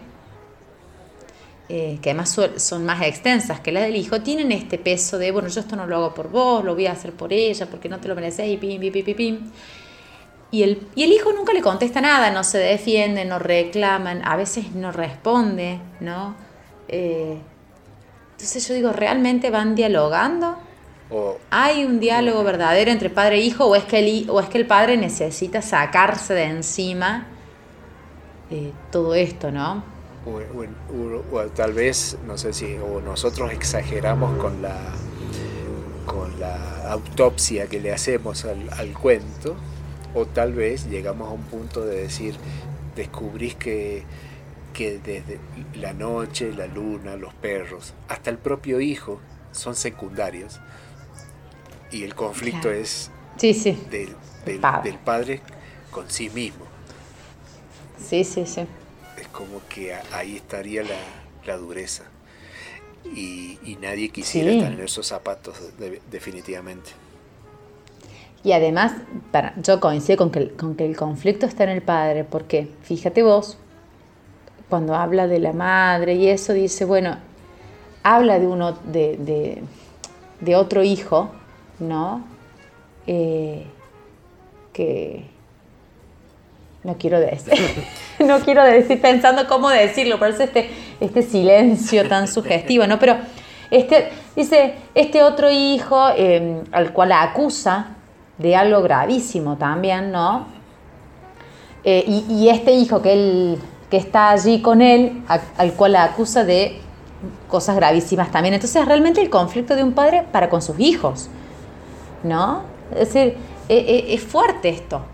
[1.68, 5.48] eh, que además son más extensas que las del hijo, tienen este peso de, bueno,
[5.48, 7.98] yo esto no lo hago por vos, lo voy a hacer por ella, porque no
[7.98, 9.50] te lo mereces y pim, pim, pim, pim, pim.
[10.50, 14.36] Y el, y el hijo nunca le contesta nada, no se defiende, no reclaman, a
[14.36, 16.36] veces no responde, ¿no?
[16.88, 17.38] Eh,
[18.38, 20.57] entonces yo digo, ¿realmente van dialogando?
[21.11, 24.48] O, ¿Hay un diálogo verdadero entre padre e hijo o es que el, o es
[24.48, 27.27] que el padre necesita sacarse de encima
[28.48, 29.83] eh, todo esto, ¿no?
[31.33, 34.77] O, tal vez, no sé si, o nosotros exageramos con la,
[36.07, 39.57] con la autopsia que le hacemos al, al cuento,
[40.14, 42.37] o tal vez llegamos a un punto de decir,
[42.94, 44.05] descubrís que,
[44.72, 45.38] que desde
[45.74, 49.20] la noche, la luna, los perros, hasta el propio hijo
[49.52, 50.61] son secundarios
[51.90, 53.11] y el conflicto es
[53.90, 54.59] Del,
[55.04, 55.40] padre.
[55.90, 56.64] con sí mismo.
[57.98, 58.66] Sí, sí, sí.
[59.16, 60.83] Es como que ahí estaría
[61.44, 62.04] la, dureza.
[63.04, 65.57] Y, nadie quisiera estar en esos zapatos
[66.11, 66.90] definitivamente.
[68.44, 68.92] Y además,
[69.33, 73.22] para, yo coincido con que, con que el conflicto está en el padre, porque fíjate
[73.22, 73.59] vos,
[74.68, 77.16] cuando habla de la madre y eso, dice, bueno,
[78.02, 79.62] habla de uno, de,
[80.40, 81.31] de otro hijo,
[81.78, 82.24] ¿no?
[83.07, 83.64] Eh,
[84.72, 85.24] que
[86.85, 87.54] no quiero decir,
[88.20, 92.98] no quiero decir pensando cómo decirlo, por eso este, este silencio tan sugestivo, ¿no?
[92.98, 93.16] Pero
[93.70, 97.96] este, dice, este otro hijo em, al cual acusa
[98.38, 100.46] de algo gravísimo también, ¿no?
[101.85, 103.59] Eh, y, este hijo que, él,
[103.90, 105.22] que está allí con él,
[105.57, 106.81] al cual acusa de
[107.48, 108.55] cosas gravísimas también.
[108.55, 111.31] Entonces, realmente el conflicto de un padre para con sus hijos.
[112.22, 112.64] ¿no?
[112.92, 113.35] Es decir,
[113.68, 115.05] e, e, es fuerte esto,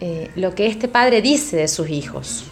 [0.00, 2.46] eh, lo que este padre dice de sus hijos.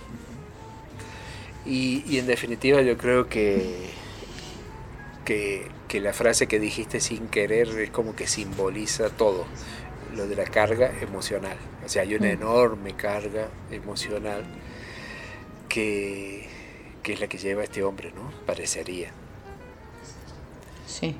[1.66, 3.90] Y, en definitiva yo creo que,
[5.24, 9.44] que, la frase que dijiste sin querer es como que simboliza todo,
[10.16, 11.56] lo de la carga emocional.
[11.84, 12.30] O sea, hay una mm.
[12.30, 14.44] enorme carga emocional
[15.68, 16.46] que,
[17.02, 18.30] que es la que lleva este hombre, ¿no?
[18.46, 19.10] Parecería.
[20.86, 21.14] Sí.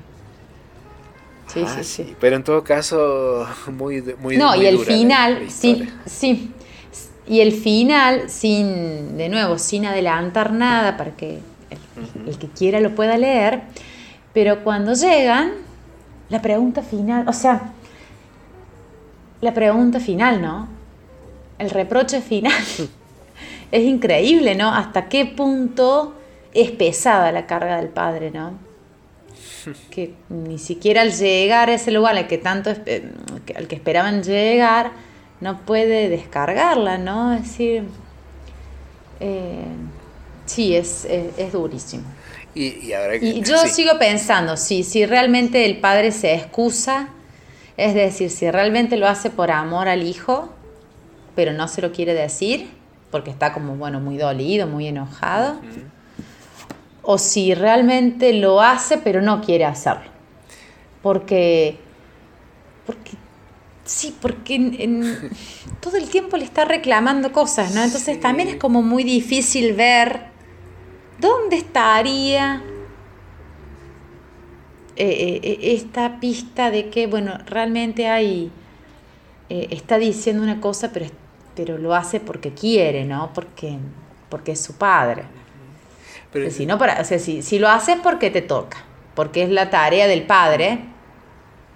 [1.53, 6.51] Sí, sí, sí, Pero en todo caso, muy, muy No, y el final, sí, sí.
[7.27, 11.39] Y el final, sin, de nuevo, sin adelantar nada para que
[12.27, 13.61] el, que quiera lo pueda leer,
[14.33, 15.53] pero cuando llegan,
[16.29, 17.73] la pregunta final, o sea,
[19.41, 20.67] la pregunta final, ¿no?
[21.57, 22.53] El reproche final.
[23.71, 24.73] es increíble, ¿no?
[24.73, 26.15] Hasta qué punto
[26.53, 28.53] es pesada la carga del padre, ¿no?
[29.91, 33.11] que ni siquiera al llegar a ese lugar al que tanto eh,
[33.55, 34.91] al que esperaban llegar
[35.41, 37.33] no puede descargarla, ¿no?
[37.33, 37.83] Es decir,
[39.19, 39.63] eh,
[40.45, 42.03] sí, es, es, durísimo.
[42.53, 42.91] Y,
[43.41, 47.09] yo sigo pensando, si, si realmente el padre se excusa,
[47.77, 50.49] es decir, si realmente lo hace por amor al hijo,
[51.35, 52.67] pero no se lo quiere decir,
[53.11, 55.59] porque está como, bueno, muy dolido, muy enojado
[57.01, 60.11] o si realmente lo hace pero no quiere hacerlo.
[61.01, 61.77] Porque,
[62.85, 63.11] porque
[63.83, 65.17] sí, porque
[65.79, 67.81] todo el tiempo le está reclamando cosas, ¿no?
[67.81, 70.27] Entonces también es como muy difícil ver
[71.19, 72.61] dónde estaría
[74.95, 78.51] eh, eh, eh, esta pista de que, bueno, realmente hay,
[79.49, 81.07] está diciendo una cosa, pero,
[81.55, 83.31] pero lo hace porque quiere, ¿no?
[83.33, 83.77] Porque,
[84.29, 85.23] porque es su padre
[86.51, 88.77] si, no para, o sea, si, si, lo haces porque te toca,
[89.15, 90.79] porque es la tarea del padre,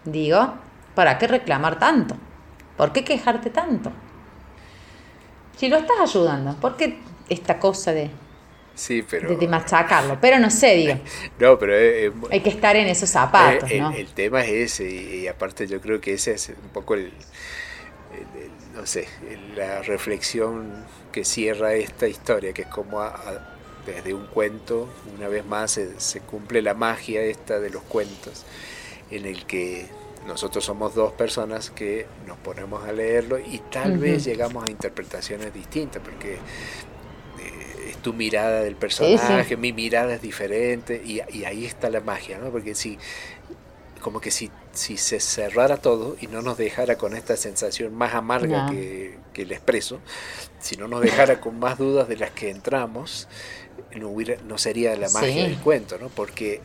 [0.05, 0.53] digo,
[0.95, 2.15] ¿para qué reclamar tanto?
[2.77, 3.91] ¿Por qué quejarte tanto?
[5.57, 8.11] Si lo estás ayudando, ¿por qué esta cosa de,
[8.75, 10.19] sí, pero, de, machacarlo?
[10.21, 10.99] Pero no sé, digo.
[11.39, 11.73] No, pero
[12.29, 13.91] hay que estar en esos zapatos, el, ¿no?
[13.91, 17.11] El, tema es ese, y, aparte yo creo que ese es un poco el,
[18.73, 19.07] no sé,
[19.55, 23.53] la reflexión que cierra esta historia, que es como a,
[23.85, 28.45] desde un cuento, una vez más se, cumple la magia esta de los cuentos,
[29.11, 29.87] en el que
[30.25, 35.53] nosotros somos dos personas que nos ponemos a leerlo y tal vez llegamos a interpretaciones
[35.53, 41.89] distintas, porque eh, es tu mirada del personaje, mi mirada es diferente y, ahí está
[41.89, 42.49] la magia, ¿no?
[42.49, 42.97] Porque si,
[44.01, 48.13] como que si, si se cerrara todo y no nos dejara con esta sensación más
[48.13, 49.99] amarga que, que el expreso,
[50.59, 53.27] si no nos dejara con más dudas de las que entramos,
[53.95, 56.09] no, hubiera, no sería la magia del cuento, ¿no?
[56.09, 56.61] Porque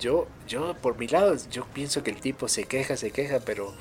[0.00, 3.74] yo, yo, por mi lado, yo pienso que el tipo se queja, se queja, pero,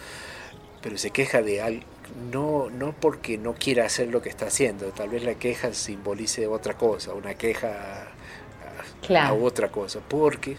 [0.82, 1.84] pero se queja de algo,
[2.32, 6.48] no, no porque no quiera hacer lo que está haciendo, tal vez la queja simbolice
[6.48, 8.08] otra cosa, una queja
[9.10, 10.58] a, otra cosa, porque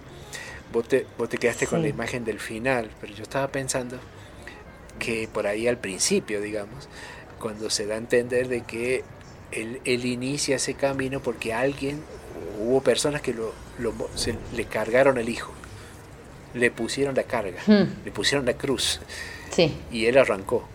[0.73, 3.99] vos te, vos te quedaste con la imagen del final, pero yo estaba pensando
[4.99, 6.89] que por ahí al principio, digamos,
[7.39, 9.05] cuando se da a entender de que
[9.53, 12.03] él, inicia ese camino porque alguien,
[12.61, 13.53] hubo personas que lo,
[14.15, 15.53] se, le cargaron el hijo,
[16.55, 18.05] le pusieron la carga, hmm.
[18.05, 19.01] le pusieron la cruz
[19.91, 20.69] y él arrancó.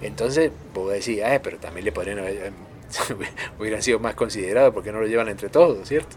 [0.00, 2.18] Entonces, vos decís, pero también le podrían
[3.58, 6.16] hubieran sido más considerados porque no lo llevan entre todos, ¿cierto?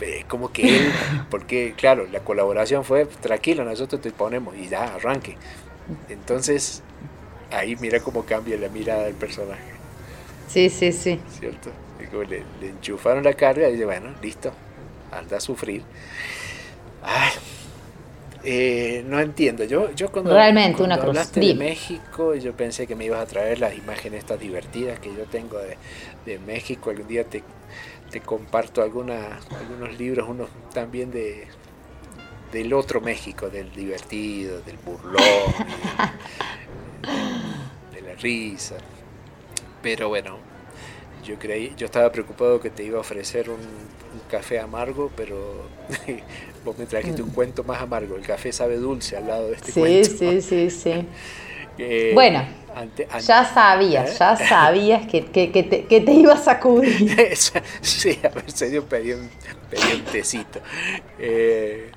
[0.00, 0.92] Es como que él,
[1.30, 5.36] porque claro, la colaboración fue tranquilo, nosotros te ponemos y ya, arranque.
[6.08, 6.82] Entonces,
[7.50, 9.74] ahí mira cómo cambia la mirada del personaje.
[10.48, 11.20] Sí, sí, sí.
[11.38, 11.70] ¿Cierto?
[12.28, 14.52] Le, le, enchufaron la carga y dice, bueno, listo,
[15.10, 15.82] anda a sufrir.
[17.02, 17.32] Ay,
[18.44, 19.64] eh, no entiendo.
[19.64, 21.08] Yo, yo cuando, Realmente una cruz.
[21.08, 25.14] hablaste de México, yo pensé que me ibas a traer las imágenes estas divertidas que
[25.14, 25.76] yo tengo de,
[26.26, 26.90] de México.
[26.90, 27.42] Algún día te,
[28.14, 31.48] te comparto alguna, algunos libros, unos también de
[32.52, 35.18] del otro México, del divertido, del burlón,
[37.92, 38.76] de, de la risa.
[39.82, 40.38] Pero bueno,
[41.24, 45.64] yo creí, yo estaba preocupado que te iba a ofrecer un, un café amargo, pero
[46.64, 48.14] vos me trajiste un cuento más amargo.
[48.14, 50.08] El café sabe dulce al lado de este sí, cuento.
[50.08, 51.08] Sí, sí, sí,
[51.78, 52.44] Eh, Bueno,
[52.74, 54.18] ante- ante- Ya sabías, ¿Eh?
[54.18, 57.16] ya sabías que, que, que te, que te iba a sacudir.
[57.80, 59.30] Sí, a ver, se dio pedí un,
[59.70, 60.60] pedí un tecito.
[61.18, 61.90] Eh,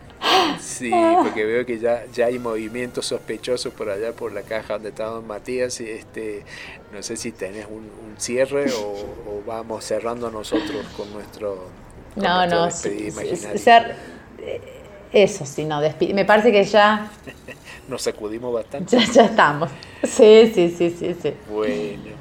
[0.55, 4.89] sí, porque veo que ya, ya hay movimientos sospechosos por allá por la caja donde
[4.89, 5.79] está don Matías.
[5.81, 6.45] Y este,
[6.91, 8.79] no sé si tenés un, un cierre o,
[9.25, 11.73] o vamos cerrando nosotros con nuestro.
[12.17, 13.95] con No, nuestra no, sí, sí, ser-
[14.39, 14.61] eh,
[15.11, 15.81] eso sí, no,
[16.13, 17.11] me parece que ya,
[17.87, 18.97] Nos sacudimos bastante.
[18.97, 19.69] ya, ya estamos.
[20.03, 21.33] Sí, sí, sí, sí, sí.
[21.49, 22.11] Bueno,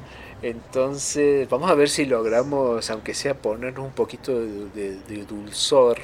[0.41, 5.97] entonces vamos a ver si logramos, aunque sea ponernos un poquito de, de- de dulzor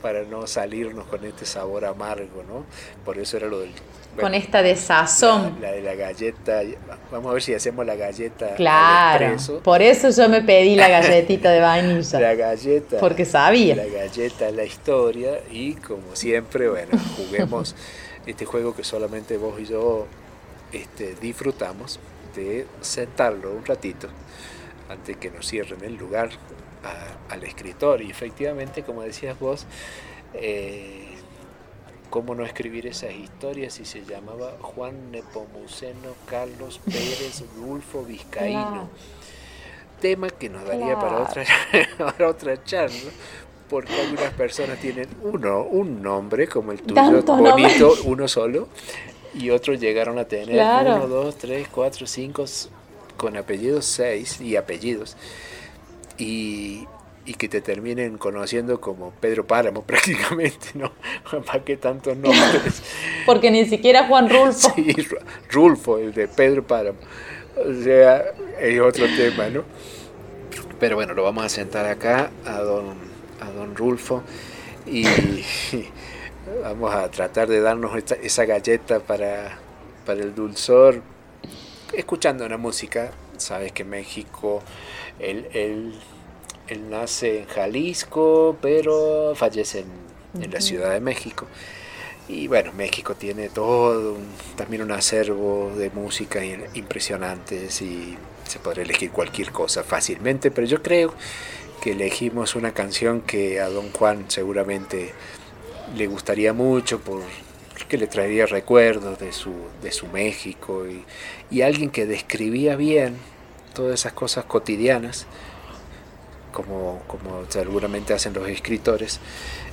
[0.00, 2.64] para no salirnos con este sabor amargo, ¿no?
[3.04, 3.70] Por eso era lo del...
[3.70, 5.56] Con bueno, esta desazón.
[5.60, 6.62] La, la de la galleta,
[7.10, 9.36] vamos a ver si hacemos la galleta al Claro.
[9.64, 12.20] Por eso yo me pedí la galletita de vainilla.
[12.20, 12.98] La galleta.
[13.00, 13.74] Porque sabía.
[13.74, 17.74] La galleta, la historia y como siempre, bueno, juguemos
[18.26, 20.06] este juego que solamente vos y yo
[20.72, 22.00] este, disfrutamos
[22.34, 24.08] de sentarlo un ratito
[24.88, 26.30] antes que nos cierren el lugar
[26.82, 28.02] a- al escritor.
[28.02, 29.66] Y efectivamente, como decías vos,
[30.34, 31.14] eh,
[32.10, 38.70] ¿cómo no escribir esas historias si se llamaba Juan Nepomuceno Carlos Pérez Rulfo Vizcaíno?
[38.70, 38.88] Claro.
[40.00, 41.44] Tema que nos daría para, otra,
[41.98, 43.10] para otra charla.
[43.74, 48.02] Porque algunas personas tienen uno, un nombre como el tuyo, Tanto bonito, nombre.
[48.04, 48.68] uno solo,
[49.34, 50.94] y otros llegaron a tener Claro.
[50.94, 52.44] uno, dos, tres, cuatro, cinco,
[53.16, 55.16] con apellidos seis y apellidos.
[56.18, 56.86] Y,
[57.26, 60.92] y que te terminen conociendo como Pedro Páramo prácticamente, ¿no?
[61.44, 62.80] ¿Para qué tantos nombres?
[63.26, 64.72] Porque ni siquiera Juan Rulfo.
[64.76, 65.18] Sí, Ru-
[65.50, 66.98] Rulfo, el de Pedro Páramo.
[67.56, 68.22] O sea,
[68.60, 69.64] es otro tema, ¿no?
[70.78, 73.03] Pero bueno, lo vamos a sentar acá a don,
[73.40, 74.22] a don Rulfo
[74.86, 75.04] y
[76.62, 79.58] vamos a tratar de darnos esta- esa galleta para,
[80.06, 81.00] para el dulzor,
[81.92, 83.12] escuchando una música.
[83.36, 84.62] Sabes que México,
[85.18, 85.94] él, él,
[86.68, 91.46] él nace en Jalisco, pero fallece en, en la Ciudad de México.
[92.28, 96.40] Y bueno, México tiene todo, un- también un acervo de música
[96.74, 98.16] impresionantes y
[98.46, 101.12] se podría elegir cualquier cosa fácilmente, pero yo creo
[101.84, 105.12] que elegimos una canción que a don Juan seguramente
[105.94, 111.04] le gustaría mucho porque le traería recuerdos de su, de su México y,
[111.54, 113.18] y alguien que describía bien
[113.74, 115.26] todas esas cosas cotidianas,
[116.52, 119.20] como, como seguramente hacen los escritores,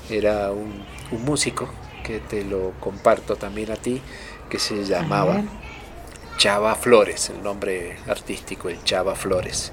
[0.10, 1.70] era un, un músico
[2.04, 4.02] que te lo comparto también a ti,
[4.50, 5.44] que se llamaba.
[6.38, 9.72] Chava Flores, el nombre artístico, el Chava Flores.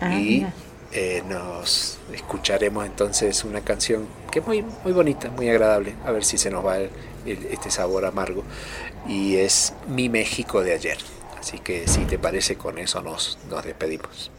[0.00, 0.52] Ah, y mira.
[0.96, 6.24] Eh, nos escucharemos entonces una canción que es muy, muy bonita, muy agradable, a ver
[6.24, 6.78] si se nos va
[7.26, 8.44] este sabor amargo,
[9.06, 10.96] y es Mi México de ayer.
[11.38, 14.30] Así que si te parece, con eso nos, nos despedimos.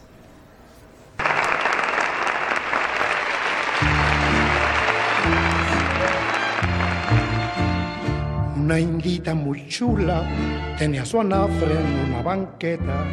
[8.56, 10.28] Una indita muy chula
[10.76, 13.06] tenía su anafre en una banqueta.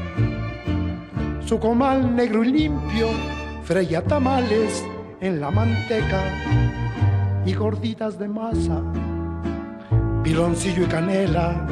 [1.45, 3.07] Su comal negro y limpio
[3.63, 4.83] freía tamales
[5.21, 6.23] en la manteca
[7.45, 8.81] y gorditas de masa,
[10.23, 11.67] piloncillo y canela.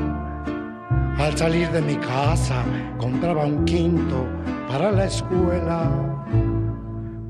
[1.17, 2.63] Al salir de mi casa
[2.99, 4.27] compraba un quinto
[4.67, 5.89] para la escuela.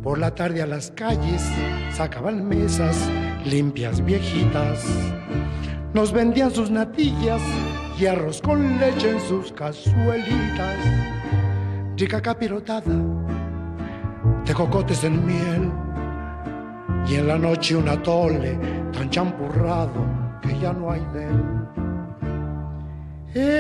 [0.04, 1.50] Por la tarde a las calles
[1.94, 3.10] sacaban mesas
[3.46, 4.86] limpias viejitas.
[5.94, 7.42] Nos vendían sus natillas
[7.98, 10.78] y arroz con leche en sus cazuelitas.
[12.04, 12.94] Rica capirotada
[14.46, 15.72] de cocotes en miel.
[17.08, 18.60] Y en la noche un atole
[18.92, 20.06] tan champurrado
[20.42, 21.44] que ya no hay de él.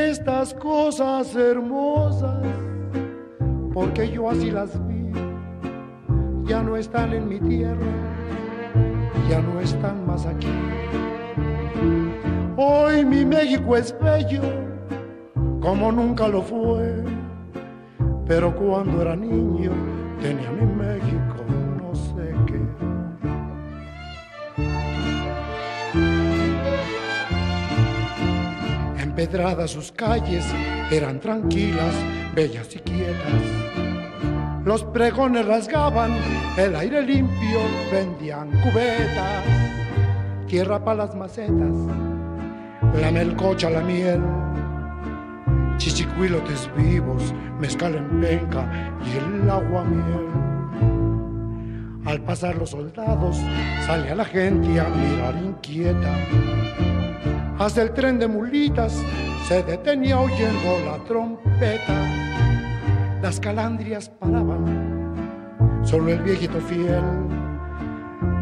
[0.10, 2.44] Estas cosas hermosas,
[3.74, 5.10] porque yo así las vi
[6.46, 7.94] ya no están en mi tierra,
[9.30, 10.52] ya no están más aquí.
[12.58, 14.42] Hoy mi México es bello,
[15.62, 17.23] como nunca lo fue,
[18.28, 19.72] pero cuando era niño
[20.22, 21.44] tenía mi México
[21.78, 22.60] no sé qué.
[29.02, 30.46] Empedradas sus calles
[30.92, 31.94] eran tranquilas,
[32.34, 33.42] bellas y quietas.
[34.66, 36.14] Los pregones rasgaban
[36.58, 37.60] el aire limpio,
[37.92, 39.44] vendían cubetas,
[40.48, 41.76] tierra para las macetas,
[43.02, 44.22] la melcocha, la miel,
[45.78, 48.68] chichicuilotes vivos, mezcal en penca
[49.06, 50.28] y el agua miel.
[52.06, 53.38] Al pasar los soldados,
[53.86, 56.16] salía la gente a mirar inquieta.
[57.60, 59.02] Hasta el tren de mulitas
[59.48, 61.94] se detenía oyendo la trompeta.
[63.22, 67.04] Las calandrias paraban, solo el viejito fiel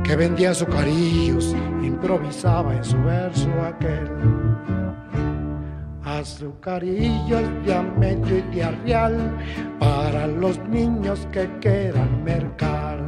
[0.04, 4.10] que vendía azucarillos improvisaba en su verso aquel.
[6.20, 8.66] Azucarillos de amedio y de
[9.80, 12.99] para los niños que quieran mercar.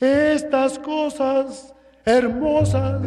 [0.00, 1.74] Estas cosas
[2.06, 3.02] hermosas,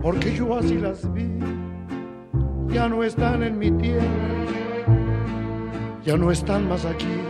[0.00, 1.28] porque yo así las vi,
[2.68, 4.06] ya no están en mi tierra,
[6.02, 7.20] ya no están más aquí.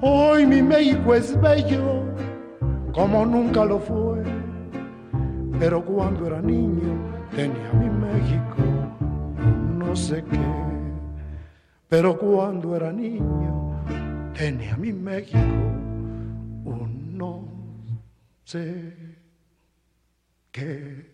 [0.00, 2.02] Hoy mi México es bello,
[2.92, 4.24] como nunca lo fue,
[5.60, 8.62] pero cuando era niño tenía mi México,
[9.78, 10.38] no sé qué,
[11.88, 13.82] pero cuando era niño
[14.36, 15.38] tenía mi México,
[16.64, 17.48] un no
[18.44, 18.94] sé
[20.50, 21.10] qué.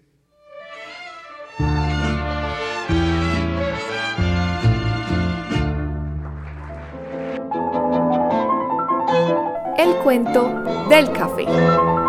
[9.79, 12.06] El cuento del café.